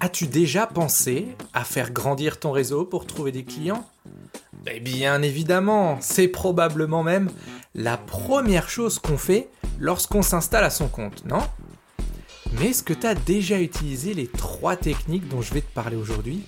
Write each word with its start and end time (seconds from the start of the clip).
As-tu 0.00 0.26
déjà 0.26 0.66
pensé 0.66 1.28
à 1.54 1.64
faire 1.64 1.92
grandir 1.92 2.38
ton 2.38 2.52
réseau 2.52 2.84
pour 2.84 3.06
trouver 3.06 3.32
des 3.32 3.44
clients? 3.44 3.84
Eh 4.66 4.80
bien 4.80 5.22
évidemment, 5.22 5.98
c'est 6.00 6.28
probablement 6.28 7.02
même 7.02 7.30
la 7.74 7.96
première 7.96 8.68
chose 8.68 8.98
qu'on 8.98 9.18
fait 9.18 9.48
lorsqu'on 9.78 10.22
s'installe 10.22 10.64
à 10.64 10.70
son 10.70 10.88
compte, 10.88 11.24
non? 11.24 11.42
Mais 12.58 12.68
est-ce 12.70 12.82
que 12.82 12.94
tu 12.94 13.06
as 13.06 13.14
déjà 13.14 13.60
utilisé 13.60 14.14
les 14.14 14.26
trois 14.26 14.76
techniques 14.76 15.28
dont 15.28 15.42
je 15.42 15.54
vais 15.54 15.60
te 15.60 15.72
parler 15.72 15.96
aujourd'hui? 15.96 16.42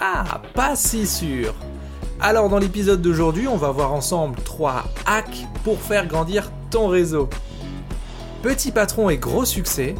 Ah, 0.00 0.42
pas 0.54 0.76
si 0.76 1.06
sûr! 1.06 1.54
Alors 2.20 2.48
dans 2.48 2.58
l'épisode 2.58 3.02
d'aujourd'hui, 3.02 3.46
on 3.46 3.56
va 3.56 3.70
voir 3.70 3.92
ensemble 3.92 4.38
trois 4.42 4.84
hacks 5.04 5.46
pour 5.64 5.80
faire 5.80 6.06
grandir 6.06 6.50
ton 6.70 6.88
réseau. 6.88 7.28
Petit 8.42 8.72
patron 8.72 9.10
et 9.10 9.18
gros 9.18 9.44
succès, 9.44 9.94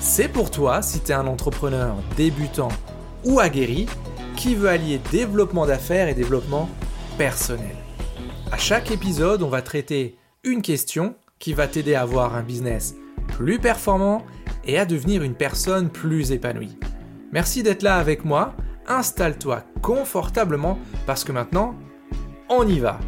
c'est 0.00 0.28
pour 0.28 0.50
toi 0.50 0.82
si 0.82 1.00
tu 1.00 1.12
es 1.12 1.14
un 1.14 1.26
entrepreneur 1.26 1.96
débutant 2.16 2.68
ou 3.24 3.40
aguerri 3.40 3.86
qui 4.36 4.54
veut 4.54 4.68
allier 4.68 5.00
développement 5.10 5.66
d'affaires 5.66 6.08
et 6.08 6.14
développement 6.14 6.68
personnel. 7.18 7.76
À 8.52 8.58
chaque 8.58 8.90
épisode, 8.90 9.42
on 9.42 9.48
va 9.48 9.62
traiter 9.62 10.16
une 10.44 10.62
question 10.62 11.16
qui 11.38 11.52
va 11.52 11.66
t'aider 11.66 11.94
à 11.94 12.02
avoir 12.02 12.34
un 12.34 12.42
business 12.42 12.94
plus 13.28 13.58
performant 13.58 14.22
et 14.64 14.78
à 14.78 14.84
devenir 14.84 15.22
une 15.22 15.34
personne 15.34 15.90
plus 15.90 16.32
épanouie. 16.32 16.78
Merci 17.32 17.62
d'être 17.62 17.82
là 17.82 17.96
avec 17.96 18.24
moi. 18.24 18.54
Installe-toi 18.86 19.64
confortablement 19.82 20.78
parce 21.06 21.24
que 21.24 21.32
maintenant, 21.32 21.74
on 22.48 22.66
y 22.66 22.78
va. 22.78 23.00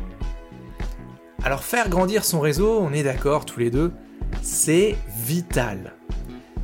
Alors 1.44 1.62
faire 1.62 1.88
grandir 1.88 2.24
son 2.24 2.40
réseau, 2.40 2.80
on 2.80 2.92
est 2.92 3.04
d'accord 3.04 3.44
tous 3.44 3.60
les 3.60 3.70
deux, 3.70 3.92
c'est 4.42 4.96
vital. 5.16 5.94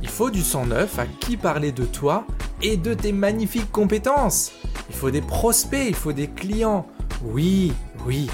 Il 0.01 0.09
faut 0.09 0.29
du 0.29 0.41
sang 0.41 0.65
neuf 0.65 0.99
à 0.99 1.05
qui 1.05 1.37
parler 1.37 1.71
de 1.71 1.85
toi 1.85 2.25
et 2.61 2.77
de 2.77 2.93
tes 2.93 3.11
magnifiques 3.11 3.71
compétences. 3.71 4.51
Il 4.89 4.95
faut 4.95 5.11
des 5.11 5.21
prospects, 5.21 5.85
il 5.87 5.95
faut 5.95 6.13
des 6.13 6.27
clients. 6.27 6.85
Oui, 7.23 7.73
oui. 8.05 8.29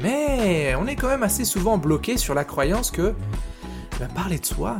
Mais 0.00 0.74
on 0.76 0.86
est 0.86 0.96
quand 0.96 1.08
même 1.08 1.22
assez 1.22 1.44
souvent 1.44 1.78
bloqué 1.78 2.16
sur 2.16 2.34
la 2.34 2.44
croyance 2.44 2.90
que 2.90 3.14
bah, 3.98 4.06
parler 4.14 4.38
de 4.38 4.46
soi, 4.46 4.76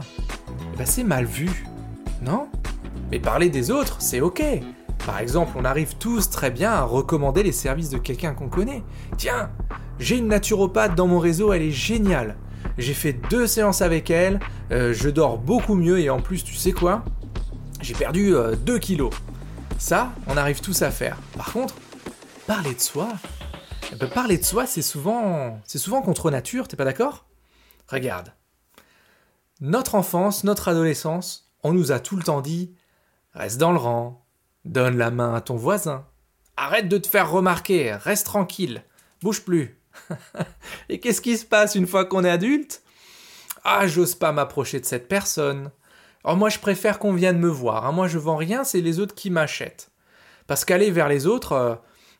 bah, 0.77 0.87
c'est 0.87 1.05
mal 1.05 1.25
vu. 1.25 1.67
Non? 2.23 2.49
Mais 3.11 3.19
parler 3.19 3.49
des 3.49 3.71
autres, 3.71 3.97
c'est 4.01 4.21
ok. 4.21 4.43
Par 5.07 5.19
exemple, 5.19 5.53
on 5.57 5.65
arrive 5.65 5.97
tous 5.97 6.31
très 6.31 6.51
bien 6.51 6.71
à 6.71 6.83
recommander 6.83 7.43
les 7.43 7.53
services 7.53 7.91
de 7.91 7.99
quelqu'un 7.99 8.35
qu'on 8.35 8.49
connaît. 8.49 8.83
Tiens, 9.17 9.51
j'ai 9.99 10.19
une 10.19 10.29
naturopathe 10.29 10.95
dans 10.95 11.07
mon 11.07 11.19
réseau, 11.19 11.53
elle 11.53 11.63
est 11.63 11.71
géniale. 11.71 12.37
J'ai 12.77 12.95
fait 12.95 13.13
deux 13.13 13.47
séances 13.47 13.83
avec 13.83 14.11
elle, 14.11 14.41
euh, 14.71 14.93
je 14.93 15.09
dors 15.09 15.39
beaucoup 15.39 15.75
mieux 15.75 15.99
et 15.99 16.11
en 16.11 16.21
plus, 16.21 16.45
tu 16.45 16.55
sais 16.55 16.73
quoi? 16.73 17.05
J'ai 17.81 17.95
perdu 17.95 18.31
2 18.31 18.35
euh, 18.37 18.79
kilos. 18.79 19.13
Ça, 19.79 20.13
on 20.27 20.37
arrive 20.37 20.61
tous 20.61 20.83
à 20.83 20.91
faire. 20.91 21.17
Par 21.37 21.53
contre, 21.53 21.75
parler 22.47 22.75
de 22.75 22.81
soi, 22.81 23.09
eh 23.93 23.97
ben, 23.97 24.09
parler 24.09 24.39
de 24.39 24.45
soi, 24.45 24.67
c'est 24.67 24.83
souvent, 24.83 25.61
c'est 25.65 25.79
souvent 25.79 26.03
contre 26.03 26.31
nature, 26.31 26.69
t'es 26.69 26.77
pas 26.77 26.85
d'accord? 26.85 27.27
Regarde. 27.89 28.33
Notre 29.61 29.95
enfance, 29.95 30.45
notre 30.45 30.69
adolescence, 30.69 31.51
on 31.63 31.73
nous 31.73 31.91
a 31.91 32.01
tout 32.01 32.17
le 32.17 32.23
temps 32.23 32.41
dit 32.41 32.75
reste 33.35 33.59
dans 33.59 33.73
le 33.73 33.79
rang, 33.79 34.25
donne 34.65 34.99
la 34.99 35.11
main 35.11 35.35
à 35.35 35.41
ton 35.41 35.57
voisin, 35.57 36.05
arrête 36.57 36.89
de 36.89 36.99
te 36.99 37.09
faire 37.09 37.31
remarquer, 37.31 37.95
reste 37.95 38.27
tranquille, 38.27 38.83
bouge 39.23 39.43
plus. 39.43 39.78
Et 40.89 41.01
qu'est-ce 41.01 41.21
qui 41.21 41.37
se 41.37 41.45
passe 41.45 41.75
une 41.75 41.87
fois 41.87 42.05
qu'on 42.05 42.25
est 42.25 42.31
adulte? 42.31 42.83
Ah, 43.65 43.87
j'ose 43.87 44.15
pas 44.15 44.33
m'approcher 44.33 44.81
de 44.81 44.85
cette 44.85 45.09
personne. 45.09 45.71
Oh, 46.25 46.37
moi, 46.37 46.49
je 46.49 46.59
préfère 46.59 46.99
qu'on 46.99 47.13
vienne 47.13 47.39
me 47.39 47.49
voir. 47.49 47.87
Hein. 47.87 47.93
Moi, 47.93 48.09
je 48.09 48.19
vends 48.19 48.37
rien, 48.37 48.65
c'est 48.65 48.81
les 48.81 49.01
autres 49.01 49.15
qui 49.15 49.31
m'achètent. 49.31 49.91
Parce 50.47 50.65
qu'aller 50.65 50.91
vers 50.91 51.09
les 51.09 51.27
autres, 51.27 51.53
euh, 51.53 51.75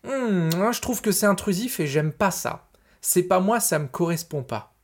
hmm, 0.05 0.61
hein, 0.61 0.73
je 0.73 0.81
trouve 0.81 1.01
que 1.01 1.13
c'est 1.13 1.27
intrusif 1.27 1.81
et 1.81 1.87
j'aime 1.87 2.13
pas 2.13 2.31
ça. 2.31 2.69
C'est 3.01 3.23
pas 3.23 3.41
moi, 3.41 3.61
ça 3.61 3.79
me 3.79 3.89
correspond 3.89 4.43
pas. 4.43 4.75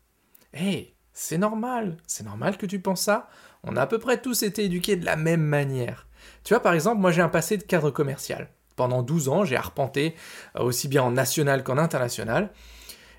Hé, 0.54 0.94
c'est 1.12 1.38
normal. 1.38 1.96
C'est 2.06 2.24
normal 2.24 2.56
que 2.56 2.66
tu 2.66 2.80
penses 2.80 3.02
ça. 3.02 3.28
On 3.62 3.76
a 3.76 3.82
à 3.82 3.86
peu 3.86 3.98
près 3.98 4.20
tous 4.20 4.42
été 4.42 4.64
éduqués 4.64 4.96
de 4.96 5.04
la 5.04 5.16
même 5.16 5.42
manière. 5.42 6.06
Tu 6.42 6.54
vois, 6.54 6.62
par 6.62 6.74
exemple, 6.74 7.00
moi 7.00 7.10
j'ai 7.10 7.22
un 7.22 7.28
passé 7.28 7.56
de 7.56 7.62
cadre 7.62 7.90
commercial. 7.90 8.48
Pendant 8.76 9.02
12 9.02 9.28
ans, 9.28 9.44
j'ai 9.44 9.56
arpenté 9.56 10.14
euh, 10.56 10.62
aussi 10.62 10.88
bien 10.88 11.02
en 11.02 11.12
national 11.12 11.62
qu'en 11.62 11.78
international. 11.78 12.50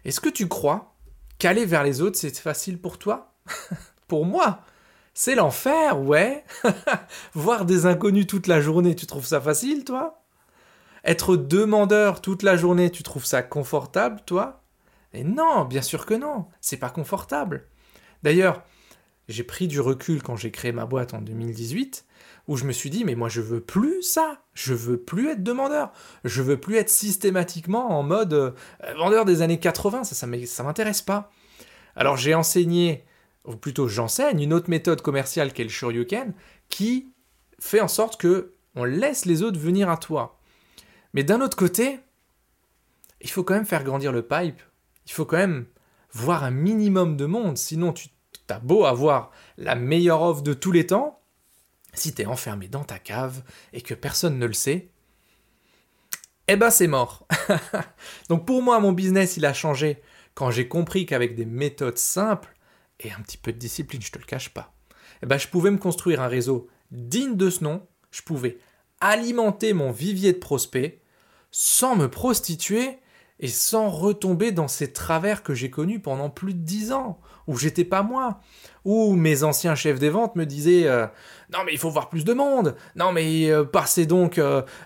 Est-ce 0.05 0.21
que 0.21 0.29
tu 0.29 0.47
crois 0.47 0.95
qu'aller 1.39 1.65
vers 1.65 1.83
les 1.83 2.01
autres, 2.01 2.17
c'est 2.17 2.37
facile 2.37 2.79
pour 2.79 2.97
toi? 2.97 3.33
Pour 4.07 4.25
moi 4.25 4.61
C'est 5.15 5.33
l'enfer, 5.33 5.99
ouais. 5.99 6.43
Voir 7.33 7.65
des 7.65 7.87
inconnus 7.87 8.27
toute 8.27 8.45
la 8.45 8.61
journée, 8.61 8.95
tu 8.95 9.07
trouves 9.07 9.25
ça 9.25 9.41
facile, 9.41 9.83
toi? 9.83 10.21
Être 11.03 11.35
demandeur 11.35 12.21
toute 12.21 12.43
la 12.43 12.55
journée, 12.55 12.91
tu 12.91 13.01
trouves 13.01 13.25
ça 13.25 13.41
confortable, 13.41 14.21
toi? 14.25 14.63
Et 15.13 15.23
non, 15.23 15.65
bien 15.65 15.81
sûr 15.81 16.05
que 16.05 16.13
non, 16.13 16.45
c'est 16.61 16.77
pas 16.77 16.89
confortable. 16.91 17.67
D'ailleurs, 18.21 18.63
j'ai 19.27 19.43
pris 19.43 19.67
du 19.67 19.79
recul 19.79 20.21
quand 20.21 20.35
j'ai 20.35 20.51
créé 20.51 20.71
ma 20.71 20.85
boîte 20.85 21.15
en 21.15 21.21
2018 21.21 22.04
où 22.47 22.57
je 22.57 22.65
me 22.65 22.71
suis 22.71 22.89
dit 22.89 23.03
mais 23.03 23.15
moi 23.15 23.29
je 23.29 23.41
veux 23.41 23.59
plus 23.59 24.01
ça, 24.01 24.43
je 24.53 24.73
veux 24.73 24.97
plus 24.97 25.29
être 25.29 25.43
demandeur, 25.43 25.91
je 26.23 26.41
veux 26.41 26.57
plus 26.57 26.77
être 26.77 26.89
systématiquement 26.89 27.97
en 27.97 28.03
mode 28.03 28.33
euh, 28.33 28.51
vendeur 28.97 29.25
des 29.25 29.41
années 29.41 29.59
80, 29.59 30.03
ça 30.03 30.15
ça, 30.15 30.63
m'intéresse 30.63 31.01
pas. 31.01 31.31
Alors 31.95 32.17
j'ai 32.17 32.35
enseigné, 32.35 33.05
ou 33.45 33.55
plutôt 33.55 33.87
j'enseigne 33.87 34.41
une 34.41 34.53
autre 34.53 34.69
méthode 34.69 35.01
commerciale 35.01 35.53
qu'est 35.53 35.63
le 35.63 35.69
Shoryuken 35.69 36.33
qui 36.69 37.11
fait 37.59 37.81
en 37.81 37.87
sorte 37.87 38.19
que 38.19 38.53
on 38.75 38.83
laisse 38.83 39.25
les 39.25 39.41
autres 39.41 39.59
venir 39.59 39.89
à 39.89 39.97
toi. 39.97 40.37
Mais 41.13 41.23
d'un 41.23 41.39
autre 41.39 41.55
côté, 41.55 41.99
il 43.21 43.29
faut 43.29 43.43
quand 43.43 43.53
même 43.53 43.65
faire 43.65 43.85
grandir 43.85 44.11
le 44.11 44.21
pipe, 44.21 44.61
il 45.05 45.11
faut 45.11 45.25
quand 45.25 45.37
même 45.37 45.65
voir 46.11 46.43
un 46.43 46.51
minimum 46.51 47.17
de 47.17 47.25
monde, 47.25 47.57
sinon 47.57 47.93
tu 47.93 48.09
as 48.49 48.59
beau 48.59 48.85
avoir 48.85 49.31
la 49.57 49.75
meilleure 49.75 50.21
offre 50.21 50.41
de 50.41 50.53
tous 50.53 50.71
les 50.71 50.87
temps, 50.87 51.21
si 51.95 52.13
t'es 52.13 52.25
enfermé 52.25 52.67
dans 52.67 52.83
ta 52.83 52.99
cave 52.99 53.43
et 53.73 53.81
que 53.81 53.93
personne 53.93 54.39
ne 54.39 54.45
le 54.45 54.53
sait, 54.53 54.89
eh 56.47 56.55
ben 56.55 56.69
c'est 56.69 56.87
mort. 56.87 57.27
Donc 58.29 58.45
pour 58.45 58.61
moi, 58.61 58.79
mon 58.79 58.91
business, 58.91 59.37
il 59.37 59.45
a 59.45 59.53
changé 59.53 60.01
quand 60.33 60.51
j'ai 60.51 60.67
compris 60.67 61.05
qu'avec 61.05 61.35
des 61.35 61.45
méthodes 61.45 61.97
simples 61.97 62.55
et 62.99 63.11
un 63.11 63.21
petit 63.21 63.37
peu 63.37 63.51
de 63.51 63.57
discipline, 63.57 64.01
je 64.01 64.11
te 64.11 64.19
le 64.19 64.25
cache 64.25 64.49
pas, 64.49 64.73
eh 65.23 65.25
ben 65.25 65.37
je 65.37 65.47
pouvais 65.47 65.71
me 65.71 65.77
construire 65.77 66.21
un 66.21 66.27
réseau 66.27 66.67
digne 66.91 67.35
de 67.35 67.49
ce 67.49 67.63
nom, 67.63 67.87
je 68.11 68.21
pouvais 68.21 68.59
alimenter 68.99 69.73
mon 69.73 69.91
vivier 69.91 70.33
de 70.33 70.37
prospects 70.37 71.01
sans 71.51 71.95
me 71.95 72.09
prostituer 72.09 72.99
et 73.39 73.47
sans 73.47 73.89
retomber 73.89 74.51
dans 74.51 74.67
ces 74.67 74.93
travers 74.93 75.43
que 75.43 75.53
j'ai 75.53 75.69
connus 75.69 75.99
pendant 75.99 76.29
plus 76.29 76.53
de 76.53 76.59
dix 76.59 76.91
ans, 76.93 77.19
où 77.47 77.57
j'étais 77.57 77.83
pas 77.83 78.01
moi, 78.01 78.39
où 78.85 79.13
mes 79.13 79.43
anciens 79.43 79.75
chefs 79.75 79.99
des 79.99 80.09
ventes 80.09 80.35
me 80.35 80.45
disaient 80.45 80.87
euh, 80.87 81.05
non 81.51 81.59
mais 81.65 81.73
il 81.73 81.77
faut 81.77 81.89
voir 81.89 82.09
plus 82.09 82.23
de 82.23 82.33
monde, 82.33 82.75
non 82.95 83.11
mais 83.11 83.49
euh, 83.51 83.65
passez 83.65 84.05
donc 84.05 84.35
50 84.35 84.41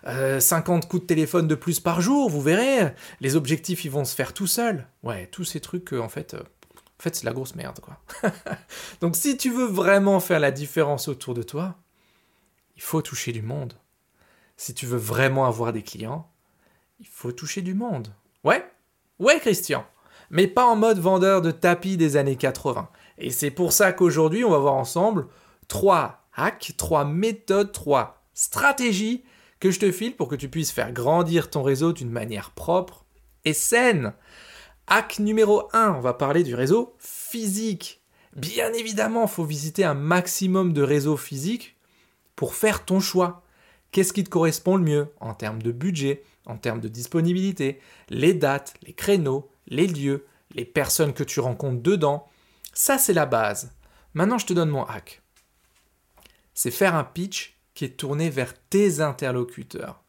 euh, 0.07 0.87
coups 0.87 1.03
de 1.03 1.07
téléphone 1.07 1.47
de 1.47 1.55
plus 1.55 1.79
par 1.79 2.01
jour, 2.01 2.29
vous 2.29 2.41
verrez, 2.41 2.93
les 3.21 3.35
objectifs 3.35 3.85
ils 3.85 3.91
vont 3.91 4.05
se 4.05 4.15
faire 4.15 4.33
tout 4.33 4.47
seuls. 4.47 4.87
Ouais, 5.03 5.27
tous 5.27 5.45
ces 5.45 5.59
trucs 5.59 5.93
en 5.93 6.09
fait, 6.09 6.33
en 6.33 7.03
fait 7.03 7.16
c'est 7.16 7.25
la 7.25 7.33
grosse 7.33 7.55
merde 7.55 7.79
quoi. 7.81 8.01
donc 9.01 9.16
si 9.16 9.37
tu 9.37 9.51
veux 9.51 9.67
vraiment 9.67 10.19
faire 10.19 10.39
la 10.39 10.51
différence 10.51 11.07
autour 11.07 11.35
de 11.35 11.43
toi, 11.43 11.75
il 12.75 12.81
faut 12.81 13.01
toucher 13.01 13.31
du 13.31 13.43
monde. 13.43 13.73
Si 14.57 14.73
tu 14.73 14.85
veux 14.85 14.97
vraiment 14.97 15.45
avoir 15.45 15.71
des 15.71 15.83
clients, 15.83 16.29
il 16.99 17.07
faut 17.07 17.31
toucher 17.31 17.61
du 17.61 17.73
monde. 17.73 18.09
Ouais, 18.44 18.63
ouais 19.19 19.39
Christian, 19.39 19.85
mais 20.29 20.47
pas 20.47 20.66
en 20.66 20.75
mode 20.75 21.00
vendeur 21.00 21.41
de 21.41 21.51
tapis 21.51 21.97
des 21.97 22.17
années 22.17 22.35
80. 22.35 22.89
Et 23.17 23.31
c'est 23.31 23.51
pour 23.51 23.73
ça 23.73 23.91
qu'aujourd'hui, 23.91 24.45
on 24.45 24.51
va 24.51 24.57
voir 24.59 24.75
ensemble 24.75 25.27
trois 25.67 26.25
hacks, 26.35 26.73
trois 26.78 27.05
méthodes, 27.05 27.72
trois 27.72 28.23
stratégies 28.33 29.23
que 29.59 29.72
je 29.72 29.79
te 29.79 29.91
file 29.91 30.16
pour 30.16 30.29
que 30.29 30.35
tu 30.35 30.49
puisses 30.49 30.72
faire 30.72 30.93
grandir 30.93 31.49
ton 31.49 31.64
réseau 31.64 31.91
d'une 31.91 32.09
manière 32.09 32.52
propre 32.52 33.05
et 33.46 33.53
saine. 33.53 34.14
Hack 34.87 35.19
numéro 35.19 35.67
1, 35.73 35.93
on 35.97 35.99
va 35.99 36.14
parler 36.14 36.43
du 36.43 36.55
réseau 36.55 36.96
physique. 36.97 38.02
Bien 38.35 38.72
évidemment, 38.73 39.23
il 39.23 39.29
faut 39.29 39.43
visiter 39.43 39.84
un 39.84 39.93
maximum 39.93 40.73
de 40.73 40.81
réseaux 40.81 41.17
physiques 41.17 41.75
pour 42.35 42.55
faire 42.55 42.85
ton 42.85 42.99
choix. 42.99 43.43
Qu'est-ce 43.91 44.14
qui 44.14 44.23
te 44.23 44.29
correspond 44.29 44.78
le 44.78 44.84
mieux 44.84 45.08
en 45.19 45.34
termes 45.34 45.61
de 45.61 45.72
budget, 45.72 46.23
en 46.49 46.57
termes 46.57 46.81
de 46.81 46.87
disponibilité, 46.87 47.79
les 48.09 48.34
dates, 48.34 48.73
les 48.84 48.93
créneaux, 48.93 49.51
les 49.67 49.87
lieux, 49.87 50.25
les 50.55 50.66
personnes 50.66 51.13
que 51.13 51.23
tu 51.23 51.40
rencontres 51.40 51.81
dedans. 51.81 52.28
Ça, 52.73 52.97
c'est 52.97 53.13
la 53.13 53.25
base. 53.25 53.72
Maintenant, 54.13 54.37
je 54.37 54.47
te 54.47 54.53
donne 54.53 54.69
mon 54.69 54.84
hack. 54.84 55.22
C'est 56.53 56.72
faire 56.72 56.96
un 56.96 57.03
pitch 57.03 57.57
qui 57.73 57.85
est 57.85 57.97
tourné 57.97 58.29
vers 58.29 58.53
tes 58.69 58.99
interlocuteurs. 58.99 60.03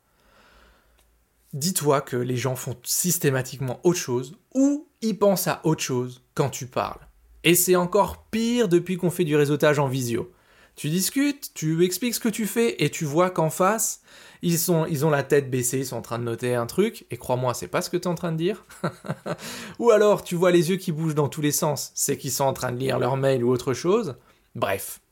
Dis-toi 1.52 2.00
que 2.00 2.16
les 2.16 2.36
gens 2.36 2.56
font 2.56 2.76
systématiquement 2.82 3.80
autre 3.84 3.98
chose 3.98 4.36
ou 4.54 4.88
ils 5.02 5.18
pensent 5.18 5.48
à 5.48 5.60
autre 5.64 5.82
chose 5.82 6.22
quand 6.34 6.48
tu 6.48 6.66
parles. 6.66 7.06
Et 7.44 7.54
c'est 7.54 7.76
encore 7.76 8.24
pire 8.30 8.68
depuis 8.68 8.96
qu'on 8.96 9.10
fait 9.10 9.24
du 9.24 9.36
réseautage 9.36 9.78
en 9.78 9.88
visio. 9.88 10.32
Tu 10.80 10.88
discutes, 10.88 11.50
tu 11.52 11.84
expliques 11.84 12.14
ce 12.14 12.20
que 12.20 12.30
tu 12.30 12.46
fais 12.46 12.82
et 12.82 12.88
tu 12.88 13.04
vois 13.04 13.28
qu'en 13.28 13.50
face, 13.50 14.00
ils, 14.40 14.58
sont, 14.58 14.86
ils 14.86 15.04
ont 15.04 15.10
la 15.10 15.22
tête 15.22 15.50
baissée, 15.50 15.80
ils 15.80 15.84
sont 15.84 15.98
en 15.98 16.00
train 16.00 16.18
de 16.18 16.24
noter 16.24 16.54
un 16.54 16.64
truc, 16.64 17.04
et 17.10 17.18
crois-moi, 17.18 17.52
c'est 17.52 17.68
pas 17.68 17.82
ce 17.82 17.90
que 17.90 17.98
tu 17.98 18.04
es 18.04 18.06
en 18.06 18.14
train 18.14 18.32
de 18.32 18.38
dire. 18.38 18.64
ou 19.78 19.90
alors, 19.90 20.24
tu 20.24 20.36
vois 20.36 20.50
les 20.50 20.70
yeux 20.70 20.78
qui 20.78 20.90
bougent 20.90 21.14
dans 21.14 21.28
tous 21.28 21.42
les 21.42 21.52
sens, 21.52 21.92
c'est 21.94 22.16
qu'ils 22.16 22.30
sont 22.30 22.44
en 22.44 22.54
train 22.54 22.72
de 22.72 22.78
lire 22.78 22.98
leur 22.98 23.18
mail 23.18 23.44
ou 23.44 23.50
autre 23.50 23.74
chose. 23.74 24.16
Bref. 24.54 25.02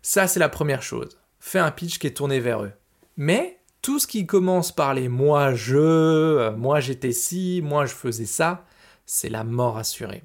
Ça, 0.00 0.28
c'est 0.28 0.38
la 0.38 0.48
première 0.48 0.82
chose. 0.82 1.18
Fais 1.40 1.58
un 1.58 1.72
pitch 1.72 1.98
qui 1.98 2.06
est 2.06 2.16
tourné 2.16 2.38
vers 2.38 2.62
eux. 2.62 2.72
Mais 3.16 3.58
tout 3.82 3.98
ce 3.98 4.06
qui 4.06 4.26
commence 4.26 4.70
par 4.70 4.94
les 4.94 5.08
moi 5.08 5.54
je, 5.54 5.76
euh, 5.76 6.56
moi 6.56 6.78
j'étais 6.78 7.10
ci, 7.10 7.62
moi 7.64 7.84
je 7.84 7.94
faisais 7.94 8.26
ça, 8.26 8.64
c'est 9.06 9.28
la 9.28 9.42
mort 9.42 9.76
assurée. 9.76 10.22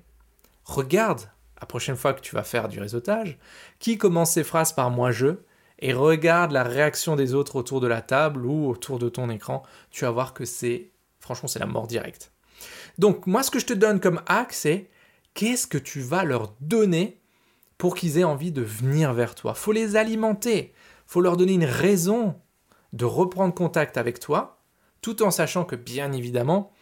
Regarde, 0.63 1.21
la 1.59 1.65
prochaine 1.65 1.95
fois 1.95 2.13
que 2.13 2.21
tu 2.21 2.35
vas 2.35 2.43
faire 2.43 2.67
du 2.67 2.79
réseautage, 2.79 3.37
qui 3.79 3.97
commence 3.97 4.31
ses 4.33 4.43
phrases 4.43 4.73
par 4.73 4.89
moi 4.89 5.11
je, 5.11 5.35
et 5.79 5.93
regarde 5.93 6.51
la 6.51 6.63
réaction 6.63 7.15
des 7.15 7.33
autres 7.33 7.55
autour 7.55 7.79
de 7.79 7.87
la 7.87 8.01
table 8.01 8.45
ou 8.45 8.69
autour 8.69 8.99
de 8.99 9.09
ton 9.09 9.29
écran, 9.29 9.63
tu 9.91 10.05
vas 10.05 10.11
voir 10.11 10.33
que 10.33 10.45
c'est, 10.45 10.91
franchement, 11.19 11.47
c'est 11.47 11.59
la 11.59 11.65
mort 11.65 11.87
directe. 11.87 12.31
Donc, 12.97 13.27
moi, 13.27 13.43
ce 13.43 13.51
que 13.51 13.59
je 13.59 13.65
te 13.65 13.73
donne 13.73 14.01
comme 14.01 14.21
hack, 14.27 14.51
c'est 14.51 14.89
qu'est-ce 15.33 15.67
que 15.67 15.77
tu 15.77 16.01
vas 16.01 16.25
leur 16.25 16.53
donner 16.59 17.21
pour 17.77 17.95
qu'ils 17.95 18.17
aient 18.17 18.25
envie 18.25 18.51
de 18.51 18.61
venir 18.61 19.13
vers 19.13 19.35
toi 19.35 19.53
Faut 19.53 19.71
les 19.71 19.95
alimenter, 19.95 20.73
faut 21.07 21.21
leur 21.21 21.37
donner 21.37 21.53
une 21.53 21.65
raison 21.65 22.35
de 22.91 23.05
reprendre 23.05 23.53
contact 23.53 23.95
avec 23.95 24.19
toi, 24.19 24.59
tout 25.01 25.23
en 25.23 25.31
sachant 25.31 25.63
que, 25.63 25.77
bien 25.77 26.11
évidemment, 26.11 26.73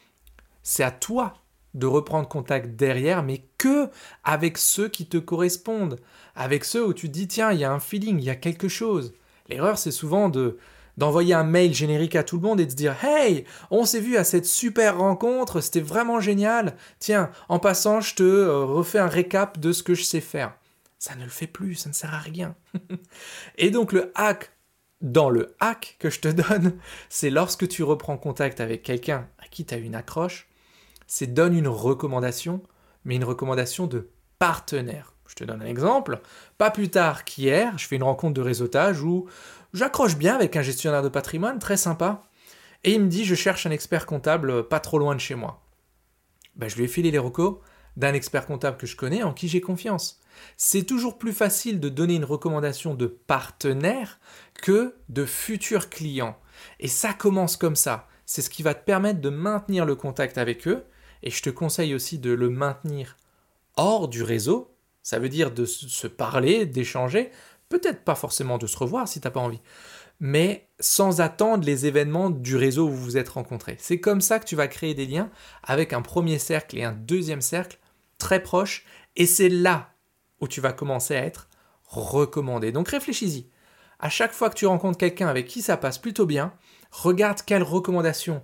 c'est 0.63 0.83
à 0.83 0.91
toi 0.91 1.33
de 1.77 1.85
reprendre 1.85 2.27
contact 2.27 2.75
derrière, 2.75 3.23
mais 3.23 3.43
que 3.57 3.89
avec 4.23 4.57
ceux 4.57 4.89
qui 4.89 5.05
te 5.05 5.17
correspondent, 5.17 5.99
avec 6.35 6.65
ceux 6.65 6.85
où 6.85 6.93
tu 6.93 7.07
dis 7.07 7.27
tiens, 7.27 7.51
il 7.51 7.59
y 7.59 7.63
a 7.63 7.71
un 7.71 7.79
feeling, 7.79 8.19
il 8.19 8.25
y 8.25 8.29
a 8.29 8.35
quelque 8.35 8.67
chose. 8.67 9.13
L'erreur, 9.47 9.77
c'est 9.77 9.91
souvent 9.91 10.29
de 10.29 10.57
d'envoyer 10.97 11.35
un 11.35 11.43
mail 11.43 11.75
générique 11.75 12.15
à 12.15 12.23
tout 12.23 12.37
le 12.37 12.41
monde 12.41 12.59
et 12.59 12.65
de 12.65 12.71
se 12.71 12.75
dire 12.75 12.95
Hey, 13.03 13.45
on 13.69 13.85
s'est 13.85 13.99
vu 13.99 14.17
à 14.17 14.23
cette 14.23 14.47
super 14.47 14.97
rencontre, 14.97 15.61
c'était 15.61 15.79
vraiment 15.79 16.19
génial. 16.19 16.75
Tiens, 16.99 17.29
en 17.49 17.59
passant, 17.59 18.01
je 18.01 18.15
te 18.15 18.23
euh, 18.23 18.65
refais 18.65 18.99
un 18.99 19.07
récap 19.07 19.59
de 19.59 19.71
ce 19.71 19.83
que 19.83 19.93
je 19.93 20.03
sais 20.03 20.21
faire. 20.21 20.55
Ça 20.97 21.15
ne 21.15 21.23
le 21.23 21.29
fait 21.29 21.45
plus, 21.45 21.75
ça 21.75 21.89
ne 21.89 21.93
sert 21.93 22.13
à 22.13 22.19
rien. 22.19 22.55
et 23.57 23.69
donc 23.69 23.93
le 23.93 24.11
hack 24.15 24.51
dans 25.01 25.29
le 25.29 25.55
hack 25.59 25.97
que 25.99 26.09
je 26.09 26.19
te 26.19 26.27
donne, 26.49 26.73
c'est 27.09 27.29
lorsque 27.29 27.67
tu 27.67 27.83
reprends 27.83 28.17
contact 28.17 28.59
avec 28.59 28.81
quelqu'un 28.81 29.27
à 29.37 29.47
qui 29.47 29.65
tu 29.65 29.75
as 29.75 29.77
une 29.77 29.93
accroche, 29.93 30.47
c'est 31.07 31.33
donne 31.33 31.57
une 31.57 31.67
recommandation, 31.67 32.61
mais 33.05 33.15
une 33.15 33.23
recommandation 33.23 33.87
de 33.87 34.09
partenaire. 34.39 35.13
Je 35.27 35.35
te 35.35 35.43
donne 35.43 35.61
un 35.61 35.65
exemple. 35.65 36.21
Pas 36.57 36.71
plus 36.71 36.89
tard 36.89 37.25
qu'hier, 37.25 37.77
je 37.77 37.87
fais 37.87 37.95
une 37.95 38.03
rencontre 38.03 38.33
de 38.33 38.41
réseautage 38.41 39.01
où 39.01 39.27
j'accroche 39.73 40.17
bien 40.17 40.35
avec 40.35 40.55
un 40.55 40.61
gestionnaire 40.61 41.03
de 41.03 41.09
patrimoine, 41.09 41.59
très 41.59 41.77
sympa, 41.77 42.23
et 42.83 42.93
il 42.93 43.01
me 43.01 43.07
dit 43.07 43.25
je 43.25 43.35
cherche 43.35 43.65
un 43.65 43.71
expert 43.71 44.05
comptable 44.05 44.67
pas 44.67 44.79
trop 44.79 44.99
loin 44.99 45.15
de 45.15 45.19
chez 45.19 45.35
moi. 45.35 45.63
Ben, 46.55 46.69
je 46.69 46.75
lui 46.75 46.85
ai 46.85 46.87
filé 46.87 47.11
les 47.11 47.17
recos 47.17 47.57
d'un 47.97 48.13
expert 48.13 48.45
comptable 48.45 48.77
que 48.77 48.87
je 48.87 48.95
connais 48.95 49.23
en 49.23 49.33
qui 49.33 49.47
j'ai 49.47 49.61
confiance. 49.61 50.19
C'est 50.55 50.83
toujours 50.83 51.17
plus 51.17 51.33
facile 51.33 51.79
de 51.79 51.89
donner 51.89 52.15
une 52.15 52.25
recommandation 52.25 52.93
de 52.93 53.07
partenaire 53.07 54.19
que 54.53 54.95
de 55.09 55.25
futur 55.25 55.89
client. 55.89 56.37
Et 56.79 56.87
ça 56.87 57.13
commence 57.13 57.57
comme 57.57 57.75
ça. 57.75 58.07
C'est 58.25 58.41
ce 58.41 58.49
qui 58.49 58.61
va 58.61 58.75
te 58.75 58.83
permettre 58.85 59.21
de 59.21 59.29
maintenir 59.29 59.85
le 59.85 59.95
contact 59.95 60.37
avec 60.37 60.67
eux 60.67 60.85
et 61.23 61.29
je 61.29 61.41
te 61.41 61.49
conseille 61.49 61.93
aussi 61.93 62.19
de 62.19 62.31
le 62.31 62.49
maintenir 62.49 63.17
hors 63.75 64.07
du 64.07 64.23
réseau. 64.23 64.73
Ça 65.03 65.19
veut 65.19 65.29
dire 65.29 65.51
de 65.51 65.65
se 65.65 66.07
parler, 66.07 66.65
d'échanger, 66.65 67.31
peut-être 67.69 68.03
pas 68.03 68.15
forcément 68.15 68.57
de 68.57 68.67
se 68.67 68.77
revoir 68.77 69.07
si 69.07 69.21
tu 69.21 69.27
n'as 69.27 69.31
pas 69.31 69.39
envie, 69.39 69.61
mais 70.19 70.67
sans 70.79 71.21
attendre 71.21 71.65
les 71.65 71.85
événements 71.85 72.29
du 72.29 72.55
réseau 72.55 72.87
où 72.87 72.91
vous 72.91 73.03
vous 73.03 73.17
êtes 73.17 73.29
rencontrés. 73.29 73.77
C'est 73.79 73.99
comme 73.99 74.21
ça 74.21 74.39
que 74.39 74.45
tu 74.45 74.55
vas 74.55 74.67
créer 74.67 74.93
des 74.93 75.05
liens 75.05 75.29
avec 75.63 75.93
un 75.93 76.01
premier 76.01 76.39
cercle 76.39 76.77
et 76.77 76.83
un 76.83 76.93
deuxième 76.93 77.41
cercle 77.41 77.79
très 78.17 78.41
proches, 78.41 78.85
et 79.15 79.25
c'est 79.25 79.49
là 79.49 79.93
où 80.39 80.47
tu 80.47 80.61
vas 80.61 80.73
commencer 80.73 81.15
à 81.15 81.23
être 81.23 81.49
recommandé. 81.85 82.71
Donc 82.71 82.89
réfléchis-y. 82.89 83.49
À 83.99 84.09
chaque 84.09 84.33
fois 84.33 84.49
que 84.49 84.55
tu 84.55 84.67
rencontres 84.67 84.97
quelqu'un 84.97 85.27
avec 85.27 85.47
qui 85.47 85.61
ça 85.61 85.77
passe 85.77 85.97
plutôt 85.97 86.25
bien, 86.25 86.53
regarde 86.91 87.41
quelles 87.45 87.63
recommandations 87.63 88.43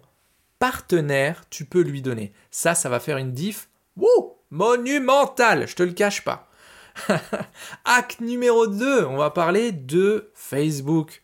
partenaire 0.63 1.44
tu 1.50 1.65
peux 1.65 1.81
lui 1.81 2.01
donner. 2.01 2.31
Ça, 2.50 2.74
ça 2.74 2.88
va 2.88 3.01
faire 3.01 3.18
une 3.18 3.33
diff 3.33 3.68
wouh, 3.98 4.38
monumentale, 4.50 5.68
je 5.68 5.75
te 5.75 5.83
le 5.83 5.92
cache 5.92 6.24
pas. 6.24 6.50
Hack 7.83 8.21
numéro 8.21 8.68
2, 8.68 9.04
on 9.04 9.18
va 9.18 9.30
parler 9.30 9.74
de 9.74 10.31
Facebook. 10.33 11.21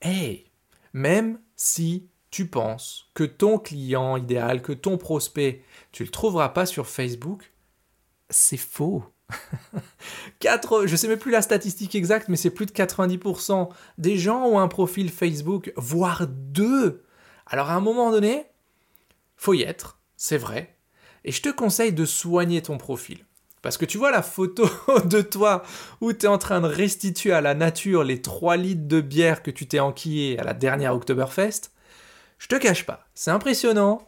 Hey, 0.00 0.44
même 0.92 1.40
si 1.56 2.06
tu 2.30 2.46
penses 2.46 3.10
que 3.14 3.24
ton 3.24 3.58
client 3.58 4.16
idéal, 4.16 4.62
que 4.62 4.72
ton 4.72 4.98
prospect, 4.98 5.64
tu 5.90 6.04
le 6.04 6.10
trouveras 6.10 6.50
pas 6.50 6.64
sur 6.64 6.86
Facebook, 6.86 7.50
c'est 8.30 8.56
faux. 8.56 9.02
4, 10.38 10.86
je 10.86 10.94
sais 10.94 11.08
même 11.08 11.18
plus 11.18 11.32
la 11.32 11.42
statistique 11.42 11.96
exacte, 11.96 12.28
mais 12.28 12.36
c'est 12.36 12.50
plus 12.50 12.66
de 12.66 12.70
90% 12.70 13.68
des 13.98 14.16
gens 14.16 14.44
ont 14.44 14.60
un 14.60 14.68
profil 14.68 15.10
Facebook, 15.10 15.72
voire 15.76 16.28
deux. 16.28 17.03
Alors 17.46 17.70
à 17.70 17.74
un 17.74 17.80
moment 17.80 18.10
donné, 18.10 18.46
faut 19.36 19.54
y 19.54 19.62
être, 19.62 19.98
c'est 20.16 20.38
vrai. 20.38 20.76
Et 21.24 21.32
je 21.32 21.42
te 21.42 21.48
conseille 21.48 21.92
de 21.92 22.04
soigner 22.04 22.62
ton 22.62 22.78
profil. 22.78 23.24
Parce 23.62 23.78
que 23.78 23.86
tu 23.86 23.96
vois 23.96 24.10
la 24.10 24.22
photo 24.22 24.68
de 25.06 25.22
toi 25.22 25.62
où 26.00 26.12
tu 26.12 26.26
es 26.26 26.28
en 26.28 26.38
train 26.38 26.60
de 26.60 26.66
restituer 26.66 27.32
à 27.32 27.40
la 27.40 27.54
nature 27.54 28.04
les 28.04 28.20
3 28.20 28.56
litres 28.56 28.86
de 28.86 29.00
bière 29.00 29.42
que 29.42 29.50
tu 29.50 29.66
t'es 29.66 29.80
enquillé 29.80 30.38
à 30.38 30.44
la 30.44 30.52
dernière 30.52 30.94
Oktoberfest. 30.94 31.70
Je 32.38 32.48
te 32.48 32.56
cache 32.56 32.84
pas, 32.84 33.06
c'est 33.14 33.30
impressionnant, 33.30 34.06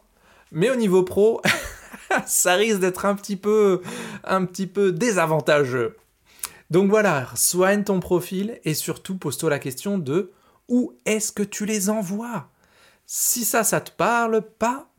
mais 0.51 0.69
au 0.69 0.75
niveau 0.75 1.01
pro, 1.01 1.41
ça 2.27 2.53
risque 2.53 2.79
d'être 2.79 3.05
un 3.05 3.15
petit 3.15 3.35
peu 3.35 3.81
un 4.23 4.45
petit 4.45 4.67
peu 4.67 4.91
désavantageux. 4.91 5.97
Donc 6.69 6.89
voilà, 6.89 7.27
soigne 7.35 7.83
ton 7.83 7.99
profil 7.99 8.59
et 8.63 8.73
surtout 8.73 9.17
pose-toi 9.17 9.49
la 9.49 9.59
question 9.59 9.97
de 9.97 10.31
où 10.67 10.93
est-ce 11.05 11.31
que 11.31 11.43
tu 11.43 11.65
les 11.65 11.89
envoies? 11.89 12.47
Si 13.07 13.43
ça, 13.43 13.63
ça 13.63 13.81
te 13.81 13.89
parle 13.89 14.41
pas, 14.41 14.93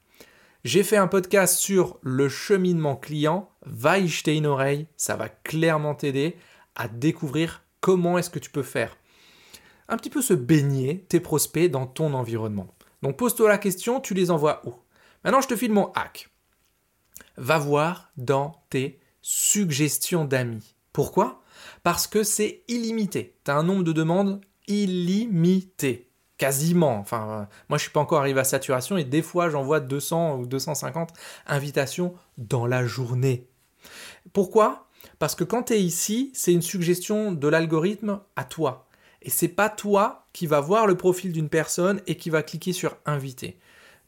j'ai 0.65 0.83
fait 0.83 0.97
un 0.97 1.07
podcast 1.07 1.59
sur 1.59 1.99
le 2.03 2.29
cheminement 2.29 2.97
client. 2.97 3.51
Va 3.65 3.99
y 3.99 4.09
jeter 4.09 4.37
une 4.37 4.47
oreille, 4.47 4.89
ça 4.97 5.15
va 5.15 5.29
clairement 5.29 5.95
t'aider 5.95 6.37
à 6.75 6.89
découvrir 6.89 7.63
comment 7.81 8.19
est-ce 8.19 8.31
que 8.31 8.41
tu 8.41 8.51
peux 8.51 8.65
faire 8.65 8.97
un 9.89 9.97
petit 9.97 10.11
peu 10.11 10.23
se 10.23 10.35
baigner 10.35 11.05
tes 11.09 11.21
prospects 11.21 11.71
dans 11.71 11.87
ton 11.87 12.15
environnement. 12.15 12.69
Donc 13.03 13.17
pose-toi 13.17 13.49
la 13.49 13.59
question, 13.59 14.01
tu 14.01 14.15
les 14.15 14.31
envoies 14.31 14.61
où? 14.67 14.75
Maintenant, 15.25 15.41
je 15.41 15.49
te 15.49 15.57
file 15.57 15.73
mon 15.73 15.91
hack. 15.93 16.29
Va 17.37 17.59
voir 17.59 18.13
dans 18.17 18.63
tes 18.71 19.01
suggestions 19.23 20.25
d'amis. 20.25 20.75
Pourquoi? 20.93 21.43
Parce 21.83 22.07
que 22.07 22.23
c'est 22.23 22.65
illimité. 22.69 23.37
Tu 23.45 23.51
un 23.51 23.63
nombre 23.63 23.85
de 23.85 23.93
demandes 23.93 24.41
illimité 24.67 26.08
quasiment. 26.39 26.99
Enfin, 26.99 27.29
euh, 27.31 27.45
moi, 27.69 27.79
je 27.79 27.83
suis 27.83 27.93
pas 27.93 28.01
encore 28.01 28.21
arrivé 28.21 28.41
à 28.41 28.45
saturation 28.45 28.97
et 28.97 29.05
des 29.05 29.23
fois, 29.23 29.51
j'envoie 29.51 29.81
200 29.81 30.37
ou 30.39 30.47
250 30.47 31.11
invitations 31.47 32.15
dans 32.39 32.67
la 32.67 32.87
journée. 32.87 33.47
Pourquoi? 34.33 34.87
Parce 35.19 35.35
que 35.35 35.45
quand 35.45 35.65
tu 35.65 35.75
es 35.75 35.83
ici, 35.83 36.31
c'est 36.35 36.53
une 36.53 36.63
suggestion 36.63 37.33
de 37.33 37.49
l'algorithme 37.49 38.21
à 38.37 38.45
toi. 38.45 38.87
Et 39.21 39.31
c'est 39.31 39.49
pas 39.49 39.69
toi 39.69 40.27
qui 40.33 40.47
va 40.47 40.61
voir 40.61 40.87
le 40.87 40.97
profil 40.97 41.33
d'une 41.33 41.49
personne 41.49 42.01
et 42.07 42.17
qui 42.17 42.31
va 42.31 42.43
cliquer 42.43 42.73
sur 42.73 42.97
inviter. 43.05 43.59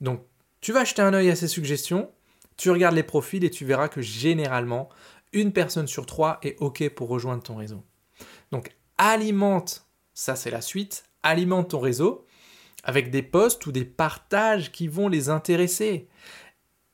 Donc, 0.01 0.23
tu 0.61 0.73
vas 0.73 0.85
jeter 0.85 1.03
un 1.03 1.15
œil 1.15 1.31
à 1.31 1.37
ces 1.37 1.49
suggestions, 1.49 2.11
tu 2.57 2.71
regardes 2.71 2.95
les 2.95 3.03
profils 3.03 3.45
et 3.45 3.51
tu 3.51 3.65
verras 3.65 3.89
que 3.89 4.01
généralement, 4.01 4.89
une 5.33 5.53
personne 5.53 5.89
sur 5.89 6.07
trois 6.07 6.39
est 6.43 6.57
OK 6.61 6.89
pour 6.91 7.09
rejoindre 7.09 7.43
ton 7.43 7.57
réseau. 7.57 7.83
Donc, 8.53 8.73
alimente, 8.99 9.87
ça 10.15 10.37
c'est 10.37 10.51
la 10.51 10.61
suite, 10.61 11.05
alimente 11.23 11.71
ton 11.71 11.81
réseau 11.81 12.27
avec 12.85 13.11
des 13.11 13.23
posts 13.23 13.67
ou 13.67 13.73
des 13.73 13.85
partages 13.85 14.73
qui 14.73 14.89
vont 14.89 15.09
les 15.09 15.29
intéresser. 15.29 16.09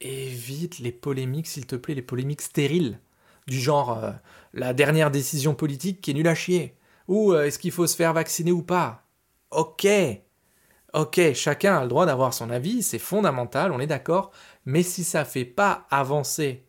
Évite 0.00 0.78
les 0.78 0.92
polémiques, 0.92 1.46
s'il 1.46 1.66
te 1.66 1.76
plaît, 1.76 1.94
les 1.94 2.02
polémiques 2.02 2.42
stériles, 2.42 3.00
du 3.46 3.58
genre 3.58 4.04
euh, 4.04 4.12
la 4.52 4.74
dernière 4.74 5.10
décision 5.10 5.54
politique 5.54 6.00
qui 6.00 6.10
est 6.10 6.14
nulle 6.14 6.28
à 6.28 6.34
chier, 6.34 6.76
ou 7.08 7.32
euh, 7.32 7.44
est-ce 7.44 7.58
qu'il 7.58 7.72
faut 7.72 7.86
se 7.86 7.96
faire 7.96 8.12
vacciner 8.12 8.52
ou 8.52 8.62
pas? 8.62 9.04
Ok, 9.50 9.86
ok, 10.92 11.32
chacun 11.34 11.78
a 11.78 11.82
le 11.82 11.88
droit 11.88 12.04
d'avoir 12.04 12.34
son 12.34 12.50
avis, 12.50 12.82
c'est 12.82 12.98
fondamental, 12.98 13.72
on 13.72 13.80
est 13.80 13.86
d'accord, 13.86 14.32
mais 14.64 14.82
si 14.82 15.04
ça 15.04 15.24
fait 15.24 15.44
pas 15.44 15.86
avancer 15.90 16.66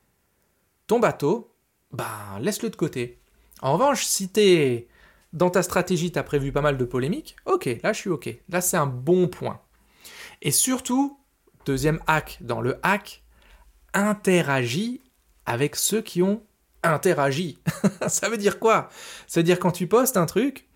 ton 0.86 1.00
bateau, 1.00 1.54
ben 1.92 2.40
laisse-le 2.40 2.70
de 2.70 2.76
côté. 2.76 3.20
En 3.62 3.74
revanche, 3.74 4.06
si 4.06 4.30
t'es 4.30 4.88
dans 5.38 5.50
ta 5.50 5.63
stratégie, 5.63 6.12
tu 6.12 6.20
as 6.20 6.24
prévu 6.24 6.51
pas 6.51 6.62
mal 6.62 6.77
de 6.77 6.86
polémiques. 6.86 7.36
Ok, 7.46 7.70
là 7.84 7.94
je 7.94 8.00
suis 8.00 8.10
ok. 8.10 8.29
Là 8.50 8.62
c'est 8.62 8.77
un 8.77 8.88
bon 8.88 9.27
point. 9.27 9.62
Et 10.41 10.51
surtout, 10.51 11.20
deuxième 11.65 12.00
hack 12.08 12.39
dans 12.41 12.62
le 12.62 12.79
hack, 12.84 13.24
interagis 13.94 15.01
avec 15.46 15.75
ceux 15.75 16.01
qui 16.01 16.22
ont 16.22 16.44
interagis. 16.84 17.60
ça 18.08 18.29
veut 18.29 18.38
dire 18.38 18.60
quoi? 18.60 18.89
Ça 19.27 19.39
veut 19.39 19.44
dire 19.44 19.60
quand 19.60 19.72
tu 19.72 19.88
postes 19.88 20.17
un 20.17 20.25
truc 20.25 20.67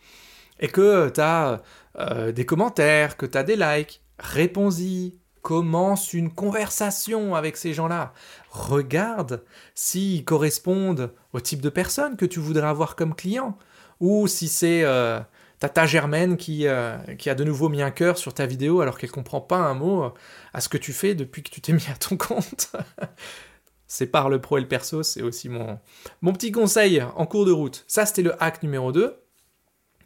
et 0.59 0.67
que 0.67 1.09
tu 1.09 1.21
as 1.21 1.61
euh, 1.97 2.31
des 2.31 2.45
commentaires, 2.45 3.17
que 3.17 3.25
tu 3.25 3.37
as 3.37 3.43
des 3.43 3.55
likes, 3.55 4.01
réponds-y, 4.19 5.15
commence 5.41 6.13
une 6.13 6.31
conversation 6.31 7.35
avec 7.35 7.57
ces 7.57 7.73
gens-là. 7.73 8.13
Regarde 8.51 9.43
s'ils 9.73 10.23
correspondent 10.23 11.13
au 11.33 11.39
type 11.39 11.61
de 11.61 11.69
personne 11.69 12.15
que 12.15 12.25
tu 12.25 12.39
voudrais 12.39 12.67
avoir 12.67 12.95
comme 12.95 13.15
client. 13.15 13.57
Ou 14.01 14.27
si 14.27 14.49
c'est 14.49 14.83
euh, 14.83 15.21
Tata 15.59 15.85
Germaine 15.85 16.35
qui, 16.35 16.67
euh, 16.67 16.97
qui 17.17 17.29
a 17.29 17.35
de 17.35 17.45
nouveau 17.45 17.69
mis 17.69 17.81
un 17.81 17.91
cœur 17.91 18.17
sur 18.17 18.33
ta 18.33 18.45
vidéo 18.45 18.81
alors 18.81 18.97
qu'elle 18.97 19.11
comprend 19.11 19.39
pas 19.39 19.59
un 19.59 19.73
mot 19.73 20.11
à 20.53 20.59
ce 20.59 20.67
que 20.67 20.77
tu 20.77 20.91
fais 20.91 21.15
depuis 21.15 21.43
que 21.43 21.49
tu 21.49 21.61
t'es 21.61 21.71
mis 21.73 21.87
à 21.89 21.95
ton 21.95 22.17
compte. 22.17 22.73
c'est 23.87 24.07
par 24.07 24.29
le 24.29 24.41
pro 24.41 24.57
et 24.57 24.61
le 24.61 24.67
perso, 24.67 25.03
c'est 25.03 25.21
aussi 25.21 25.47
mon, 25.47 25.79
mon 26.21 26.33
petit 26.33 26.51
conseil 26.51 27.01
en 27.15 27.25
cours 27.25 27.45
de 27.45 27.51
route. 27.51 27.85
Ça, 27.87 28.05
c'était 28.05 28.21
le 28.23 28.41
hack 28.43 28.63
numéro 28.63 28.91
2. 28.91 29.17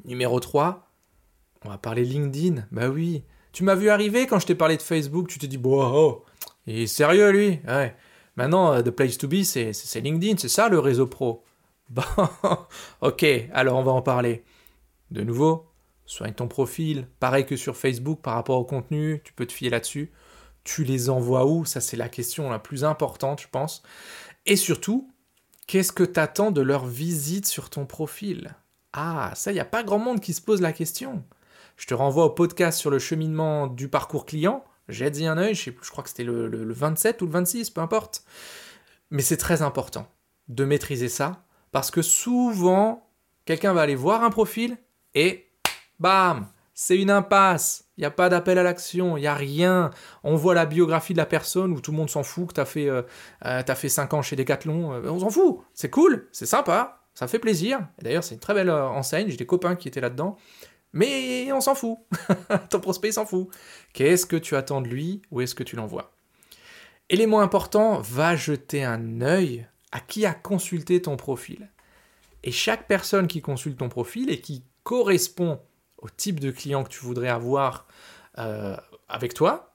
Numéro 0.04 0.40
3, 0.40 0.92
on 1.64 1.70
va 1.70 1.78
parler 1.78 2.04
LinkedIn. 2.04 2.68
Bah 2.72 2.90
oui, 2.90 3.24
tu 3.54 3.64
m'as 3.64 3.76
vu 3.76 3.90
arriver 3.90 4.28
quand 4.28 4.40
je 4.40 4.48
t'ai 4.48 4.56
parlé 4.56 4.76
de 4.76 4.82
Facebook, 4.82 5.28
tu 5.28 5.40
t'es 5.40 5.48
dit, 5.48 5.60
oh, 5.64 6.26
il 6.68 6.80
est 6.80 6.88
sérieux 6.88 7.30
lui 7.30 7.60
Ouais. 7.68 7.96
Maintenant, 8.36 8.74
euh, 8.74 8.82
The 8.82 8.90
Place 8.90 9.18
to 9.18 9.28
Be, 9.28 9.44
c'est 9.44 9.72
LinkedIn, 10.02 10.38
c'est 10.38 10.50
ça 10.50 10.68
le 10.68 10.80
réseau 10.80 11.08
pro. 11.08 11.46
Bon, 11.90 12.04
ok, 13.02 13.26
alors 13.54 13.78
on 13.78 13.84
va 13.84 13.92
en 13.92 14.02
parler. 14.02 14.44
De 15.12 15.22
nouveau, 15.22 15.72
soigne 16.06 16.34
ton 16.34 16.48
profil, 16.48 17.08
pareil 17.20 17.46
que 17.46 17.56
sur 17.56 17.78
Facebook 17.78 18.22
par 18.22 18.34
rapport 18.34 18.60
au 18.60 18.66
contenu, 18.66 19.22
tu 19.24 19.34
peux 19.34 19.46
te 19.46 19.54
fier 19.54 19.70
là-dessus. 19.70 20.12
Tu 20.64 20.84
les 20.84 21.10
envoies 21.10 21.46
où? 21.46 21.64
Ça, 21.66 21.80
c'est 21.80 21.98
la 21.98 22.10
question 22.10 22.50
la 22.50 22.60
plus 22.60 22.84
importante, 22.84 23.42
je 23.42 23.48
pense. 23.48 23.84
Et 24.48 24.56
surtout, 24.56 25.12
qu'est-ce 25.68 25.92
que 25.92 26.04
tu 26.04 26.20
attends 26.20 26.52
de 26.52 26.62
leur 26.62 26.86
visite 26.86 27.46
sur 27.46 27.70
ton 27.70 27.86
profil? 27.86 28.56
Ah, 28.94 29.32
ça, 29.36 29.52
il 29.52 29.56
n'y 29.56 29.60
a 29.60 29.66
pas 29.66 29.84
grand 29.84 30.00
monde 30.00 30.22
qui 30.22 30.34
se 30.34 30.42
pose 30.42 30.62
la 30.62 30.74
question. 30.74 31.24
Je 31.78 31.86
te 31.86 31.94
renvoie 31.94 32.26
au 32.26 32.30
podcast 32.30 32.80
sur 32.80 32.90
le 32.90 33.00
cheminement 33.00 33.68
du 33.68 33.90
parcours 33.90 34.26
client. 34.26 34.64
Jette-y 34.88 35.26
un 35.26 35.38
œil, 35.38 35.56
je, 35.56 35.72
je 35.82 35.90
crois 35.90 36.04
que 36.04 36.10
c'était 36.10 36.24
le, 36.24 36.74
27 36.74 37.22
ou 37.22 37.26
le 37.26 37.32
26, 37.32 37.70
peu 37.72 37.82
importe. 37.82 38.24
Mais 39.12 39.22
c'est 39.22 39.38
très 39.38 39.62
important 39.62 40.08
de 40.48 40.64
maîtriser 40.64 41.10
ça, 41.10 41.44
parce 41.72 41.92
que 41.92 42.02
souvent, 42.02 43.10
quelqu'un 43.46 43.74
va 43.74 43.82
aller 43.82 43.96
voir 43.96 44.24
un 44.24 44.30
profil 44.30 44.78
et 45.14 45.52
bam, 46.00 46.48
c'est 46.74 46.98
une 46.98 47.10
impasse. 47.10 47.86
Il 47.98 48.02
n'y 48.02 48.06
a 48.06 48.12
pas 48.12 48.28
d'appel 48.28 48.58
à 48.58 48.64
l'action, 48.64 49.16
il 49.18 49.22
n'y 49.22 49.28
a 49.28 49.34
rien. 49.34 49.92
On 50.24 50.36
voit 50.36 50.54
la 50.54 50.66
biographie 50.66 51.14
de 51.14 51.18
la 51.18 51.26
personne 51.26 51.72
où 51.72 51.80
tout 51.80 51.92
le 51.92 51.98
monde 51.98 52.10
s'en 52.10 52.24
fout 52.24 52.50
que 52.50 52.54
tu 52.54 52.60
as, 52.60 52.66
fait, 52.66 52.90
euh, 52.90 53.02
euh, 53.46 53.64
as 53.66 53.76
fait 53.76 53.90
5 53.90 54.14
ans 54.14 54.22
chez 54.22 54.36
Decathlon. 54.36 54.94
Euh, 54.94 55.10
on 55.10 55.20
s'en 55.20 55.30
fout. 55.30 55.60
C'est 55.74 55.90
cool, 55.90 56.28
c'est 56.34 56.46
sympa, 56.46 57.02
ça 57.14 57.28
fait 57.28 57.40
plaisir. 57.40 57.80
D'ailleurs, 58.02 58.26
c'est 58.26 58.36
une 58.36 58.42
très 58.42 58.54
belle 58.54 58.70
enseigne. 58.70 59.30
J'ai 59.30 59.38
des 59.38 59.46
copains 59.46 59.76
qui 59.76 59.88
étaient 59.88 60.02
là-dedans. 60.02 60.36
Mais 60.92 61.52
on 61.52 61.62
s'en 61.62 61.76
fout. 61.76 61.98
Ton 62.70 62.80
prospect 62.80 63.14
s'en 63.14 63.26
fout. 63.26 63.50
Qu'est-ce 63.94 64.26
que 64.26 64.36
tu 64.36 64.56
attends 64.56 64.82
de 64.82 64.88
lui 64.88 65.22
Où 65.32 65.42
est-ce 65.42 65.56
que 65.56 65.64
tu 65.64 65.76
l'envoies? 65.76 66.12
Élément 67.10 67.42
important, 67.42 68.00
va 68.00 68.36
jeter 68.36 68.84
un 68.84 69.22
œil 69.22 69.68
à 69.96 70.02
qui 70.02 70.26
a 70.26 70.34
consulté 70.34 71.02
ton 71.02 71.16
profil. 71.16 71.70
Et 72.44 72.52
chaque 72.52 72.86
personne 72.86 73.28
qui 73.28 73.42
consulte 73.42 73.78
ton 73.78 73.88
profil 73.88 74.30
et 74.30 74.42
qui 74.42 74.62
correspond 74.84 75.62
au 76.00 76.10
type 76.10 76.42
de 76.42 76.52
client 76.52 76.84
que 76.84 76.90
tu 76.90 77.00
voudrais 77.00 77.30
avoir 77.30 77.88
euh, 78.38 78.76
avec 79.08 79.34
toi, 79.34 79.74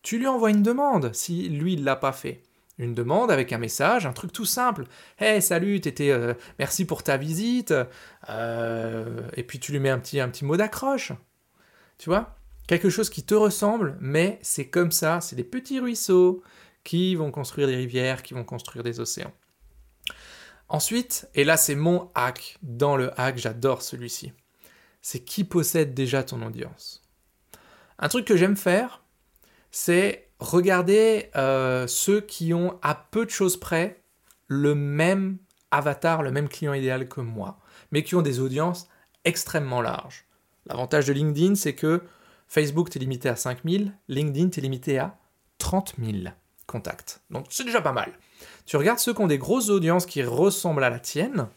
tu 0.00 0.18
lui 0.18 0.26
envoies 0.26 0.48
une 0.48 0.62
demande 0.62 1.14
si 1.14 1.50
lui 1.50 1.76
ne 1.76 1.84
l'a 1.84 1.96
pas 1.96 2.12
fait 2.12 2.42
une 2.78 2.94
demande 2.94 3.30
avec 3.30 3.52
un 3.52 3.58
message, 3.58 4.06
un 4.06 4.14
truc 4.14 4.32
tout 4.32 4.46
simple. 4.46 4.86
Hey, 5.18 5.42
salut, 5.42 5.82
t'étais, 5.82 6.08
euh, 6.08 6.32
merci 6.58 6.86
pour 6.86 7.02
ta 7.02 7.18
visite. 7.18 7.74
Euh, 8.30 9.28
et 9.36 9.42
puis 9.42 9.58
tu 9.58 9.72
lui 9.72 9.78
mets 9.78 9.90
un 9.90 9.98
petit, 9.98 10.20
un 10.20 10.30
petit 10.30 10.46
mot 10.46 10.56
d'accroche. 10.56 11.12
Tu 11.98 12.08
vois? 12.08 12.34
Quelque 12.66 12.88
chose 12.88 13.10
qui 13.10 13.24
te 13.24 13.34
ressemble, 13.34 13.98
mais 14.00 14.38
c'est 14.40 14.68
comme 14.68 14.92
ça, 14.92 15.20
c'est 15.20 15.36
des 15.36 15.44
petits 15.44 15.80
ruisseaux 15.80 16.42
qui 16.82 17.14
vont 17.14 17.30
construire 17.30 17.66
des 17.66 17.76
rivières, 17.76 18.22
qui 18.22 18.32
vont 18.32 18.44
construire 18.44 18.82
des 18.82 19.00
océans. 19.00 19.34
Ensuite, 20.70 21.28
et 21.34 21.42
là 21.42 21.56
c'est 21.56 21.74
mon 21.74 22.10
hack, 22.14 22.56
dans 22.62 22.96
le 22.96 23.10
hack, 23.20 23.36
j'adore 23.38 23.82
celui-ci, 23.82 24.32
c'est 25.02 25.18
qui 25.18 25.42
possède 25.42 25.94
déjà 25.94 26.22
ton 26.22 26.40
audience? 26.46 27.02
Un 27.98 28.08
truc 28.08 28.24
que 28.24 28.36
j'aime 28.36 28.56
faire, 28.56 29.02
c'est 29.72 30.30
regardez 30.38 31.28
euh, 31.34 31.88
ceux 31.88 32.20
qui 32.20 32.54
ont 32.54 32.78
à 32.82 32.94
peu 32.94 33.26
de 33.26 33.30
choses 33.30 33.58
près 33.58 34.00
le 34.46 34.76
même 34.76 35.38
avatar, 35.72 36.22
le 36.22 36.30
même 36.30 36.48
client 36.48 36.72
idéal 36.72 37.08
que 37.08 37.20
moi, 37.20 37.58
mais 37.90 38.04
qui 38.04 38.14
ont 38.14 38.22
des 38.22 38.38
audiences 38.38 38.86
extrêmement 39.24 39.82
larges. 39.82 40.24
L'avantage 40.66 41.06
de 41.06 41.12
LinkedIn, 41.12 41.56
c'est 41.56 41.74
que 41.74 42.04
Facebook, 42.46 42.90
t'es 42.90 43.00
limité 43.00 43.28
à 43.28 43.34
5000, 43.34 43.92
LinkedIn, 44.06 44.50
t'es 44.50 44.60
limité 44.60 45.00
à 45.00 45.18
30 45.58 45.94
000 46.00 46.18
contacts. 46.68 47.22
Donc 47.28 47.46
c'est 47.50 47.64
déjà 47.64 47.80
pas 47.80 47.92
mal. 47.92 48.12
Tu 48.66 48.76
regardes 48.76 48.98
ceux 48.98 49.14
qui 49.14 49.20
ont 49.20 49.26
des 49.26 49.38
grosses 49.38 49.68
audiences 49.68 50.06
qui 50.06 50.22
ressemblent 50.22 50.84
à 50.84 50.90
la 50.90 50.98
tienne, 50.98 51.48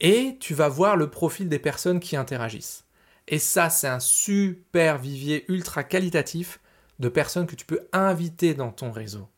et 0.00 0.36
tu 0.40 0.54
vas 0.54 0.68
voir 0.68 0.96
le 0.96 1.10
profil 1.10 1.48
des 1.48 1.58
personnes 1.58 2.00
qui 2.00 2.16
interagissent. 2.16 2.84
Et 3.26 3.38
ça, 3.38 3.68
c'est 3.68 3.88
un 3.88 4.00
super 4.00 4.98
vivier 4.98 5.44
ultra 5.48 5.84
qualitatif 5.84 6.60
de 6.98 7.08
personnes 7.08 7.46
que 7.46 7.56
tu 7.56 7.66
peux 7.66 7.88
inviter 7.92 8.54
dans 8.54 8.70
ton 8.70 8.90
réseau. 8.90 9.28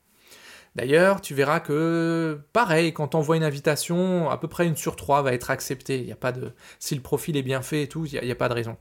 D'ailleurs, 0.76 1.20
tu 1.20 1.34
verras 1.34 1.58
que, 1.58 2.40
pareil, 2.52 2.92
quand 2.92 3.08
tu 3.08 3.16
envoies 3.16 3.36
une 3.36 3.42
invitation, 3.42 4.30
à 4.30 4.38
peu 4.38 4.46
près 4.46 4.66
une 4.66 4.76
sur 4.76 4.94
trois 4.94 5.22
va 5.22 5.32
être 5.32 5.50
acceptée. 5.50 6.04
Y 6.04 6.12
a 6.12 6.16
pas 6.16 6.30
de... 6.30 6.52
Si 6.78 6.94
le 6.94 7.00
profil 7.00 7.36
est 7.36 7.42
bien 7.42 7.60
fait 7.60 7.82
et 7.82 7.88
tout, 7.88 8.06
il 8.06 8.20
n'y 8.22 8.30
a, 8.30 8.36
pas 8.36 8.48
de 8.48 8.54
raison. 8.54 8.76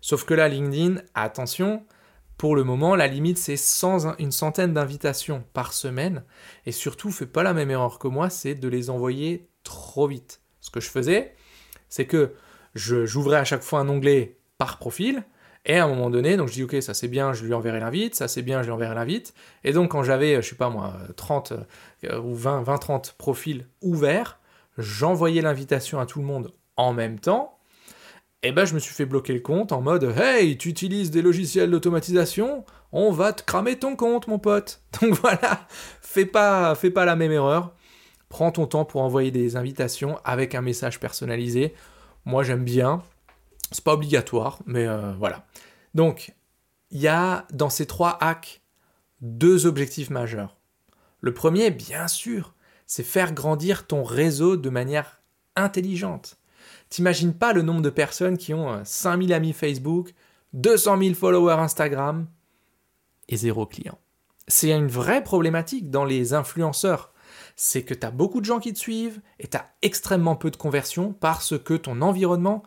Sauf 0.00 0.24
que 0.24 0.34
là, 0.34 0.48
LinkedIn, 0.48 1.02
attention, 1.14 1.84
pour 2.42 2.56
le 2.56 2.64
moment, 2.64 2.96
la 2.96 3.06
limite, 3.06 3.38
c'est 3.38 3.54
une 4.18 4.32
centaine 4.32 4.74
d'invitations 4.74 5.44
par 5.52 5.72
semaine. 5.72 6.24
Et 6.66 6.72
surtout, 6.72 7.12
fais 7.12 7.24
pas 7.24 7.44
la 7.44 7.54
même 7.54 7.70
erreur 7.70 8.00
que 8.00 8.08
moi, 8.08 8.30
c'est 8.30 8.56
de 8.56 8.66
les 8.66 8.90
envoyer 8.90 9.48
trop 9.62 10.08
vite. 10.08 10.40
Ce 10.60 10.68
que 10.68 10.80
je 10.80 10.88
faisais, 10.88 11.36
c'est 11.88 12.06
que 12.06 12.32
j'ouvrais 12.74 13.36
à 13.36 13.44
chaque 13.44 13.62
fois 13.62 13.78
un 13.78 13.88
onglet 13.88 14.38
par 14.58 14.78
profil, 14.78 15.22
et 15.66 15.78
à 15.78 15.84
un 15.84 15.86
moment 15.86 16.10
donné, 16.10 16.36
donc 16.36 16.48
je 16.48 16.54
dis, 16.54 16.64
ok, 16.64 16.82
ça 16.82 16.94
c'est 16.94 17.06
bien, 17.06 17.32
je 17.32 17.44
lui 17.44 17.54
enverrai 17.54 17.78
l'invite, 17.78 18.16
ça 18.16 18.26
c'est 18.26 18.42
bien, 18.42 18.62
je 18.62 18.66
lui 18.66 18.72
enverrai 18.72 18.96
l'invite. 18.96 19.34
Et 19.62 19.72
donc 19.72 19.92
quand 19.92 20.02
j'avais, 20.02 20.42
je 20.42 20.48
sais 20.48 20.56
pas 20.56 20.68
moi, 20.68 20.94
30 21.14 21.52
euh, 22.02 22.18
ou 22.18 22.34
20, 22.34 22.62
20, 22.62 22.78
30 22.78 23.14
profils 23.18 23.68
ouverts, 23.82 24.40
j'envoyais 24.78 25.42
l'invitation 25.42 26.00
à 26.00 26.06
tout 26.06 26.18
le 26.18 26.26
monde 26.26 26.52
en 26.76 26.92
même 26.92 27.20
temps. 27.20 27.60
Et 28.42 28.50
ben 28.50 28.64
je 28.64 28.74
me 28.74 28.80
suis 28.80 28.94
fait 28.94 29.06
bloquer 29.06 29.34
le 29.34 29.40
compte 29.40 29.70
en 29.70 29.80
mode, 29.80 30.12
hey, 30.16 30.58
tu 30.58 30.68
utilises 30.68 31.10
des 31.12 31.22
logiciels 31.22 31.70
d'automatisation, 31.70 32.64
on 32.90 33.12
va 33.12 33.32
te 33.32 33.44
cramer 33.44 33.78
ton 33.78 33.94
compte, 33.94 34.26
mon 34.26 34.38
pote. 34.38 34.82
Donc 35.00 35.14
voilà, 35.14 35.66
fais 36.00 36.26
pas, 36.26 36.74
fais 36.74 36.90
pas 36.90 37.04
la 37.04 37.16
même 37.16 37.32
erreur. 37.32 37.74
Prends 38.28 38.50
ton 38.50 38.66
temps 38.66 38.84
pour 38.84 39.02
envoyer 39.02 39.30
des 39.30 39.56
invitations 39.56 40.18
avec 40.24 40.54
un 40.54 40.62
message 40.62 40.98
personnalisé. 40.98 41.74
Moi 42.24 42.42
j'aime 42.42 42.64
bien, 42.64 43.02
c'est 43.70 43.84
pas 43.84 43.94
obligatoire, 43.94 44.58
mais 44.66 44.86
euh, 44.86 45.12
voilà. 45.18 45.46
Donc, 45.94 46.34
il 46.90 47.00
y 47.00 47.08
a 47.08 47.46
dans 47.52 47.70
ces 47.70 47.86
trois 47.86 48.16
hacks 48.20 48.62
deux 49.20 49.66
objectifs 49.66 50.10
majeurs. 50.10 50.56
Le 51.20 51.32
premier, 51.32 51.70
bien 51.70 52.08
sûr, 52.08 52.54
c'est 52.86 53.04
faire 53.04 53.32
grandir 53.32 53.86
ton 53.86 54.02
réseau 54.02 54.56
de 54.56 54.68
manière 54.68 55.22
intelligente. 55.54 56.38
T'imagines 56.92 57.32
pas 57.32 57.54
le 57.54 57.62
nombre 57.62 57.80
de 57.80 57.88
personnes 57.88 58.36
qui 58.36 58.52
ont 58.52 58.84
5000 58.84 59.32
euh, 59.32 59.36
amis 59.36 59.54
Facebook, 59.54 60.12
200 60.52 60.98
000 60.98 61.14
followers 61.14 61.54
Instagram 61.54 62.26
et 63.30 63.38
zéro 63.38 63.64
client. 63.64 63.98
C'est 64.46 64.72
une 64.72 64.88
vraie 64.88 65.24
problématique 65.24 65.88
dans 65.88 66.04
les 66.04 66.34
influenceurs. 66.34 67.14
C'est 67.56 67.82
que 67.82 67.94
tu 67.94 68.06
as 68.06 68.10
beaucoup 68.10 68.40
de 68.40 68.44
gens 68.44 68.60
qui 68.60 68.74
te 68.74 68.78
suivent 68.78 69.22
et 69.38 69.46
tu 69.46 69.56
as 69.56 69.72
extrêmement 69.80 70.36
peu 70.36 70.50
de 70.50 70.58
conversions 70.58 71.14
parce 71.14 71.58
que 71.58 71.72
ton 71.72 72.02
environnement 72.02 72.62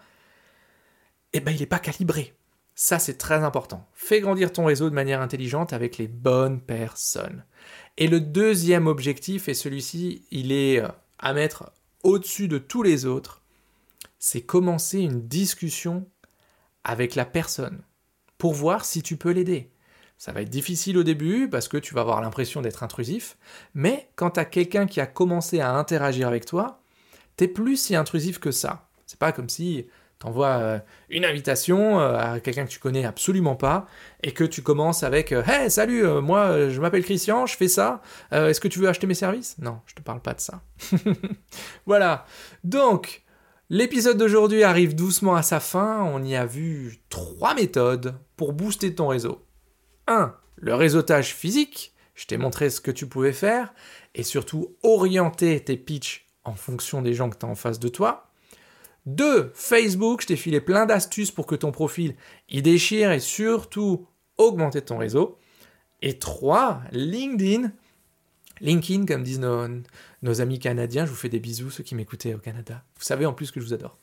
eh 1.34 1.40
ben, 1.40 1.52
il 1.52 1.60
n'est 1.60 1.68
pas 1.68 1.78
calibré. 1.78 2.34
Ça, 2.74 2.98
c'est 2.98 3.20
très 3.20 3.44
important. 3.44 3.88
Fais 3.94 4.22
grandir 4.22 4.52
ton 4.52 4.66
réseau 4.66 4.90
de 4.90 4.96
manière 4.96 5.22
intelligente 5.22 5.72
avec 5.72 6.00
les 6.00 6.08
bonnes 6.08 6.62
personnes. 6.62 7.46
Et 7.98 8.08
le 8.08 8.20
deuxième 8.20 8.88
objectif, 8.88 9.50
et 9.50 9.54
celui-ci, 9.54 10.26
il 10.32 10.52
est 10.52 10.82
euh, 10.82 10.88
à 11.20 11.34
mettre 11.34 11.72
au-dessus 12.02 12.48
de 12.48 12.58
tous 12.58 12.82
les 12.82 13.06
autres, 13.06 13.44
c'est 14.26 14.42
commencer 14.42 15.02
une 15.02 15.28
discussion 15.28 16.10
avec 16.84 17.14
la 17.14 17.26
personne 17.26 17.84
pour 18.40 18.56
voir 18.56 18.84
si 18.84 19.04
tu 19.04 19.18
peux 19.18 19.30
l'aider. 19.30 19.70
Ça 20.18 20.32
va 20.32 20.42
être 20.42 20.50
difficile 20.50 20.98
au 20.98 21.04
début 21.04 21.48
parce 21.48 21.68
que 21.68 21.78
tu 21.78 21.94
vas 21.94 22.02
avoir 22.02 22.22
l'impression 22.22 22.64
d'être 22.64 22.82
intrusif, 22.82 23.38
mais 23.76 24.10
quand 24.16 24.32
tu 24.32 24.40
as 24.40 24.46
quelqu'un 24.46 24.88
qui 24.88 25.00
a 25.00 25.06
commencé 25.06 25.60
à 25.60 25.74
interagir 25.74 26.28
avec 26.28 26.48
toi, 26.48 26.82
t'es 27.38 27.48
plus 27.48 27.78
si 27.78 27.96
intrusif 27.96 28.40
que 28.40 28.50
ça. 28.50 28.90
C'est 29.06 29.20
pas 29.20 29.32
comme 29.32 29.48
si 29.48 29.86
T'envoies 30.18 30.48
euh, 30.48 30.80
une 31.10 31.26
invitation 31.26 32.00
euh, 32.00 32.18
à 32.18 32.40
quelqu'un 32.40 32.66
que 32.66 32.72
tu 32.72 32.80
connais 32.80 33.04
absolument 33.04 33.56
pas 33.56 33.86
et 34.24 34.32
que 34.32 34.46
tu 34.46 34.62
commences 34.62 35.04
avec 35.04 35.34
euh, 35.34 35.44
Hey, 35.46 35.70
salut, 35.70 36.08
moi 36.22 36.70
je 36.70 36.80
m'appelle 36.80 37.04
Christian, 37.04 37.46
je 37.46 37.58
fais 37.58 37.68
ça. 37.68 38.02
Est-ce 38.32 38.62
que 38.62 38.70
tu 38.70 38.80
veux 38.80 38.88
acheter 38.88 39.08
mes 39.08 39.14
services? 39.14 39.58
Non, 39.60 39.82
je 39.86 39.94
te 39.94 40.02
parle 40.02 40.22
pas 40.22 40.34
de 40.34 40.40
ça. 40.40 40.62
voilà. 41.86 42.26
Donc, 42.64 43.25
l'épisode 43.70 44.18
d'aujourd'hui 44.18 44.64
arrive 44.64 44.96
doucement 44.96 45.36
à 45.36 45.42
sa 45.42 45.60
fin. 45.60 46.04
On 46.04 46.24
y 46.24 46.36
a 46.36 46.46
vu 46.46 47.00
trois 47.10 47.54
méthodes 47.54 48.16
pour 48.36 48.54
booster 48.54 48.94
ton 48.94 49.08
réseau. 49.08 49.42
1. 50.08 50.36
Le 50.58 50.76
réseautage 50.76 51.34
physique. 51.34 51.94
Je 52.14 52.28
t'ai 52.28 52.38
montré 52.38 52.70
ce 52.70 52.80
que 52.80 52.92
tu 52.92 53.08
pouvais 53.08 53.34
faire 53.34 53.74
et 54.14 54.24
surtout 54.24 54.76
orienter 54.84 55.60
tes 55.60 55.76
pitchs 55.76 56.28
en 56.46 56.54
fonction 56.54 57.02
des 57.02 57.14
gens 57.14 57.30
que 57.30 57.38
tu 57.38 57.46
as 57.46 57.50
en 57.50 57.56
face 57.56 57.80
de 57.80 57.90
toi. 57.90 58.30
2. 59.06 59.52
Facebook, 59.54 60.22
je 60.22 60.28
t'ai 60.28 60.36
filé 60.36 60.62
plein 60.62 60.86
d'astuces 60.86 61.32
pour 61.32 61.46
que 61.46 61.56
ton 61.56 61.72
profil 61.72 62.16
y 62.50 62.62
déchire 62.62 63.12
et 63.12 63.20
surtout 63.20 64.08
augmenter 64.38 64.82
ton 64.82 64.98
réseau. 64.98 65.38
Et 66.02 66.18
3. 66.18 66.82
LinkedIn. 66.92 67.72
LinkedIn, 68.62 69.06
comme 69.06 69.24
disent 69.24 69.40
nos, 69.40 70.42
amis 70.42 70.60
canadiens, 70.60 71.06
je 71.06 71.12
vous 71.12 71.18
fais 71.18 71.30
des 71.30 71.40
bisous, 71.40 71.70
ceux 71.70 71.84
qui 71.84 71.96
m'écoutaient 71.96 72.34
au 72.34 72.40
Canada. 72.40 72.84
Vous 72.98 73.04
savez 73.04 73.26
en 73.26 73.34
plus 73.34 73.52
que 73.52 73.60
je 73.60 73.66
vous 73.66 73.74
adore. 73.74 73.98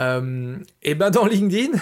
Euh, 0.00 0.56
et 0.82 0.94
ben 0.94 1.10
dans 1.10 1.26
LinkedIn, 1.26 1.78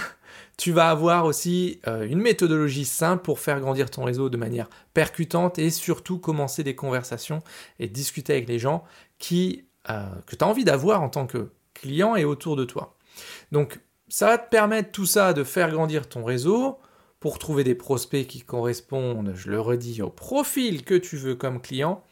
tu 0.56 0.72
vas 0.72 0.90
avoir 0.90 1.24
aussi 1.24 1.80
euh, 1.86 2.06
une 2.06 2.20
méthodologie 2.20 2.84
simple 2.84 3.22
pour 3.22 3.40
faire 3.40 3.60
grandir 3.60 3.90
ton 3.90 4.04
réseau 4.04 4.30
de 4.30 4.36
manière 4.36 4.68
percutante 4.94 5.58
et 5.58 5.70
surtout 5.70 6.18
commencer 6.18 6.62
des 6.62 6.74
conversations 6.74 7.40
et 7.78 7.88
discuter 7.88 8.32
avec 8.32 8.48
les 8.48 8.58
gens 8.58 8.84
qui, 9.18 9.64
euh, 9.90 10.06
que 10.26 10.36
tu 10.36 10.44
as 10.44 10.48
envie 10.48 10.64
d'avoir 10.64 11.02
en 11.02 11.08
tant 11.08 11.26
que 11.26 11.50
client 11.74 12.16
et 12.16 12.24
autour 12.24 12.56
de 12.56 12.64
toi. 12.64 12.96
Donc 13.52 13.80
ça 14.08 14.26
va 14.26 14.38
te 14.38 14.48
permettre 14.48 14.92
tout 14.92 15.06
ça 15.06 15.32
de 15.32 15.44
faire 15.44 15.70
grandir 15.70 16.08
ton 16.08 16.24
réseau 16.24 16.78
pour 17.26 17.40
trouver 17.40 17.64
des 17.64 17.74
prospects 17.74 18.24
qui 18.24 18.42
correspondent, 18.42 19.32
je 19.34 19.50
le 19.50 19.60
redis, 19.60 20.00
au 20.00 20.10
profil 20.10 20.84
que 20.84 20.94
tu 20.94 21.16
veux 21.16 21.34
comme 21.34 21.60
client, 21.60 22.04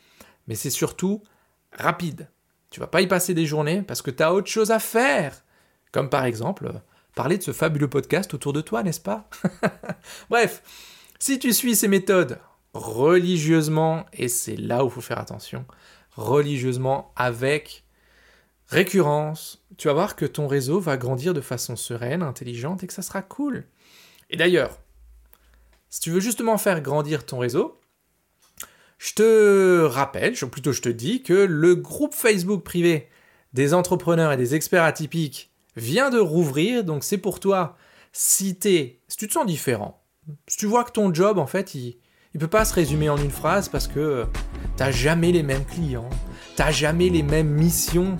mais 0.49 0.57
c'est 0.57 0.71
surtout 0.71 1.23
rapide. 1.71 2.29
Tu 2.69 2.81
vas 2.81 2.89
pas 2.89 3.01
y 3.01 3.07
passer 3.07 3.33
des 3.33 3.47
journées 3.47 3.83
parce 3.83 4.03
que 4.03 4.11
tu 4.11 4.25
as 4.25 4.35
autre 4.35 4.49
chose 4.49 4.73
à 4.73 4.81
faire, 4.81 5.45
comme 5.93 6.11
par 6.11 6.25
exemple 6.25 6.73
parler 7.15 7.39
de 7.39 7.45
ce 7.45 7.53
fabuleux 7.53 7.89
podcast 7.89 8.35
autour 8.35 8.53
de 8.53 8.61
toi, 8.61 8.83
n'est-ce 8.83 9.01
pas? 9.01 9.31
Bref, 10.31 10.65
si 11.21 11.39
tu 11.39 11.53
suis 11.53 11.77
ces 11.77 11.87
méthodes 11.87 12.41
religieusement, 12.73 14.07
et 14.15 14.27
c'est 14.27 14.57
là 14.57 14.83
où 14.85 14.89
il 14.89 14.95
faut 14.95 15.01
faire 15.01 15.21
attention, 15.21 15.65
religieusement 16.17 17.13
avec 17.15 17.85
récurrence, 18.67 19.65
tu 19.77 19.87
vas 19.87 19.95
voir 19.95 20.17
que 20.17 20.27
ton 20.27 20.49
réseau 20.49 20.81
va 20.81 20.97
grandir 20.97 21.35
de 21.35 21.41
façon 21.41 21.77
sereine, 21.77 22.25
intelligente 22.25 22.83
et 22.83 22.89
que 22.89 22.93
ça 22.93 23.03
sera 23.03 23.23
cool. 23.23 23.69
Et 24.29 24.37
d'ailleurs, 24.37 24.81
si 25.95 26.01
tu 26.01 26.11
veux 26.11 26.19
justement 26.19 26.59
faire 26.59 26.81
grandir 26.81 27.25
ton 27.25 27.39
réseau, 27.39 27.81
je 28.99 29.13
te 29.15 29.85
rappelle, 29.85 30.35
ou 30.43 30.49
plutôt 30.49 30.73
je 30.73 30.83
te 30.83 30.89
dis 30.89 31.23
que 31.23 31.33
le 31.33 31.77
groupe 31.77 32.15
Facebook 32.15 32.65
privé 32.65 33.09
des 33.53 33.75
entrepreneurs 33.75 34.33
et 34.33 34.37
des 34.37 34.57
experts 34.57 34.83
atypiques 34.83 35.53
vient 35.77 36.11
de 36.11 36.19
rouvrir, 36.19 36.83
donc 36.83 37.05
c'est 37.05 37.17
pour 37.17 37.39
toi 37.39 37.77
si, 38.11 38.59
si 38.61 39.17
tu 39.17 39.29
te 39.29 39.33
sens 39.33 39.47
différent, 39.47 40.03
si 40.49 40.57
tu 40.57 40.67
vois 40.67 40.83
que 40.83 40.91
ton 40.91 41.15
job 41.15 41.39
en 41.39 41.47
fait 41.47 41.77
il, 41.77 41.97
il 42.35 42.41
peut 42.41 42.49
pas 42.49 42.65
se 42.65 42.75
résumer 42.75 43.09
en 43.09 43.17
une 43.17 43.31
phrase 43.31 43.69
parce 43.69 43.87
que 43.87 44.27
t'as 44.77 44.91
jamais 44.91 45.31
les 45.31 45.45
mêmes 45.45 45.65
clients, 45.65 46.11
t'as 46.57 46.73
jamais 46.73 47.09
les 47.09 47.23
mêmes 47.23 47.51
missions, 47.51 48.19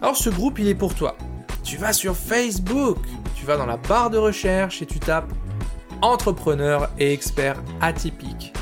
alors 0.00 0.16
ce 0.16 0.30
groupe, 0.30 0.58
il 0.58 0.68
est 0.68 0.74
pour 0.74 0.94
toi. 0.94 1.18
Tu 1.64 1.76
vas 1.76 1.92
sur 1.92 2.16
Facebook, 2.16 2.96
tu 3.34 3.44
vas 3.44 3.58
dans 3.58 3.66
la 3.66 3.76
barre 3.76 4.08
de 4.08 4.16
recherche 4.16 4.80
et 4.80 4.86
tu 4.86 4.98
tapes 4.98 5.30
entrepreneur 6.02 6.90
et 6.98 7.12
expert 7.12 7.62
atypique. 7.80 8.52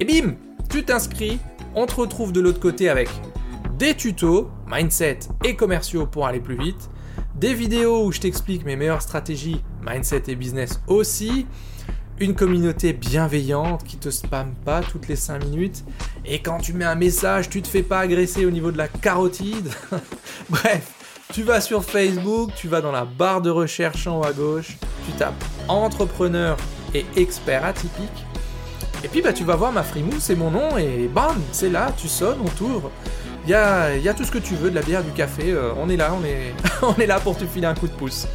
Et 0.00 0.04
bim, 0.04 0.34
tu 0.68 0.84
t'inscris, 0.84 1.38
on 1.74 1.86
te 1.86 1.94
retrouve 1.94 2.32
de 2.32 2.40
l'autre 2.40 2.60
côté 2.60 2.88
avec 2.88 3.08
des 3.78 3.94
tutos, 3.94 4.50
mindset 4.66 5.20
et 5.44 5.54
commerciaux 5.54 6.06
pour 6.06 6.26
aller 6.26 6.40
plus 6.40 6.56
vite, 6.56 6.90
des 7.36 7.54
vidéos 7.54 8.04
où 8.04 8.12
je 8.12 8.20
t'explique 8.20 8.64
mes 8.64 8.76
meilleures 8.76 9.02
stratégies, 9.02 9.62
mindset 9.86 10.24
et 10.26 10.34
business 10.34 10.80
aussi, 10.88 11.46
une 12.18 12.34
communauté 12.34 12.92
bienveillante 12.92 13.84
qui 13.84 13.96
te 13.96 14.10
spamme 14.10 14.54
pas 14.64 14.80
toutes 14.80 15.06
les 15.06 15.14
5 15.14 15.44
minutes, 15.44 15.84
et 16.24 16.40
quand 16.40 16.58
tu 16.58 16.72
mets 16.72 16.84
un 16.84 16.96
message, 16.96 17.48
tu 17.48 17.62
te 17.62 17.68
fais 17.68 17.84
pas 17.84 18.00
agresser 18.00 18.44
au 18.44 18.50
niveau 18.50 18.72
de 18.72 18.78
la 18.78 18.88
carotide. 18.88 19.70
Bref, 20.50 20.92
tu 21.32 21.44
vas 21.44 21.60
sur 21.60 21.84
Facebook, 21.84 22.50
tu 22.56 22.66
vas 22.66 22.80
dans 22.80 22.90
la 22.90 23.04
barre 23.04 23.40
de 23.40 23.50
recherche 23.50 24.06
en 24.08 24.20
haut 24.20 24.24
à 24.24 24.32
gauche, 24.32 24.76
tu 25.06 25.12
tapes 25.12 25.44
entrepreneur 25.68 26.56
et 26.94 27.04
expert 27.16 27.64
atypique, 27.64 28.24
et 29.04 29.08
puis 29.08 29.22
bah, 29.22 29.32
tu 29.32 29.44
vas 29.44 29.54
voir 29.54 29.72
ma 29.72 29.82
frimousse, 29.82 30.24
c'est 30.24 30.34
mon 30.34 30.50
nom, 30.50 30.76
et 30.76 31.08
bam, 31.12 31.40
c'est 31.52 31.70
là, 31.70 31.92
tu 31.96 32.08
sonnes, 32.08 32.38
on 32.44 32.48
t'ouvre. 32.48 32.90
Il 33.44 33.50
y 33.50 33.54
a, 33.54 34.14
tout 34.14 34.24
ce 34.24 34.30
que 34.30 34.38
tu 34.38 34.54
veux, 34.54 34.70
de 34.70 34.74
la 34.74 34.82
bière, 34.82 35.02
du 35.02 35.12
café, 35.12 35.52
euh, 35.52 35.72
on 35.78 35.88
est 35.88 35.96
là, 35.96 36.12
on 36.20 36.24
est, 36.24 36.54
on 36.82 36.94
est 37.00 37.06
là 37.06 37.20
pour 37.20 37.36
te 37.36 37.46
filer 37.46 37.66
un 37.66 37.74
coup 37.74 37.86
de 37.86 37.92
pouce. 37.92 38.26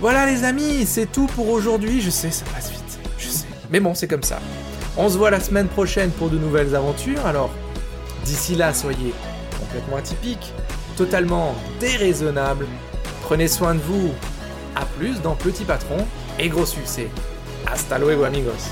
Voilà 0.00 0.26
les 0.26 0.44
amis, 0.44 0.84
c'est 0.86 1.10
tout 1.10 1.26
pour 1.26 1.48
aujourd'hui. 1.48 2.00
Je 2.02 2.10
sais, 2.10 2.30
ça 2.30 2.44
passe 2.54 2.70
vite, 2.70 2.98
je 3.18 3.28
sais. 3.28 3.46
Mais 3.70 3.80
bon, 3.80 3.94
c'est 3.94 4.06
comme 4.06 4.22
ça. 4.22 4.38
On 4.98 5.08
se 5.08 5.16
voit 5.16 5.30
la 5.30 5.40
semaine 5.40 5.68
prochaine 5.68 6.10
pour 6.10 6.28
de 6.28 6.38
nouvelles 6.38 6.76
aventures. 6.76 7.24
Alors, 7.26 7.50
d'ici 8.24 8.54
là, 8.54 8.74
soyez 8.74 9.14
complètement 9.58 9.96
atypiques, 9.96 10.52
totalement 10.96 11.54
déraisonnables. 11.80 12.66
Prenez 13.22 13.48
soin 13.48 13.74
de 13.74 13.80
vous. 13.80 14.12
A 14.76 14.84
plus 14.98 15.22
dans 15.22 15.34
Petit 15.34 15.64
Patron 15.64 16.06
et 16.38 16.48
gros 16.48 16.66
succès. 16.66 17.08
Hasta 17.66 17.98
luego 17.98 18.24
amigos. 18.24 18.70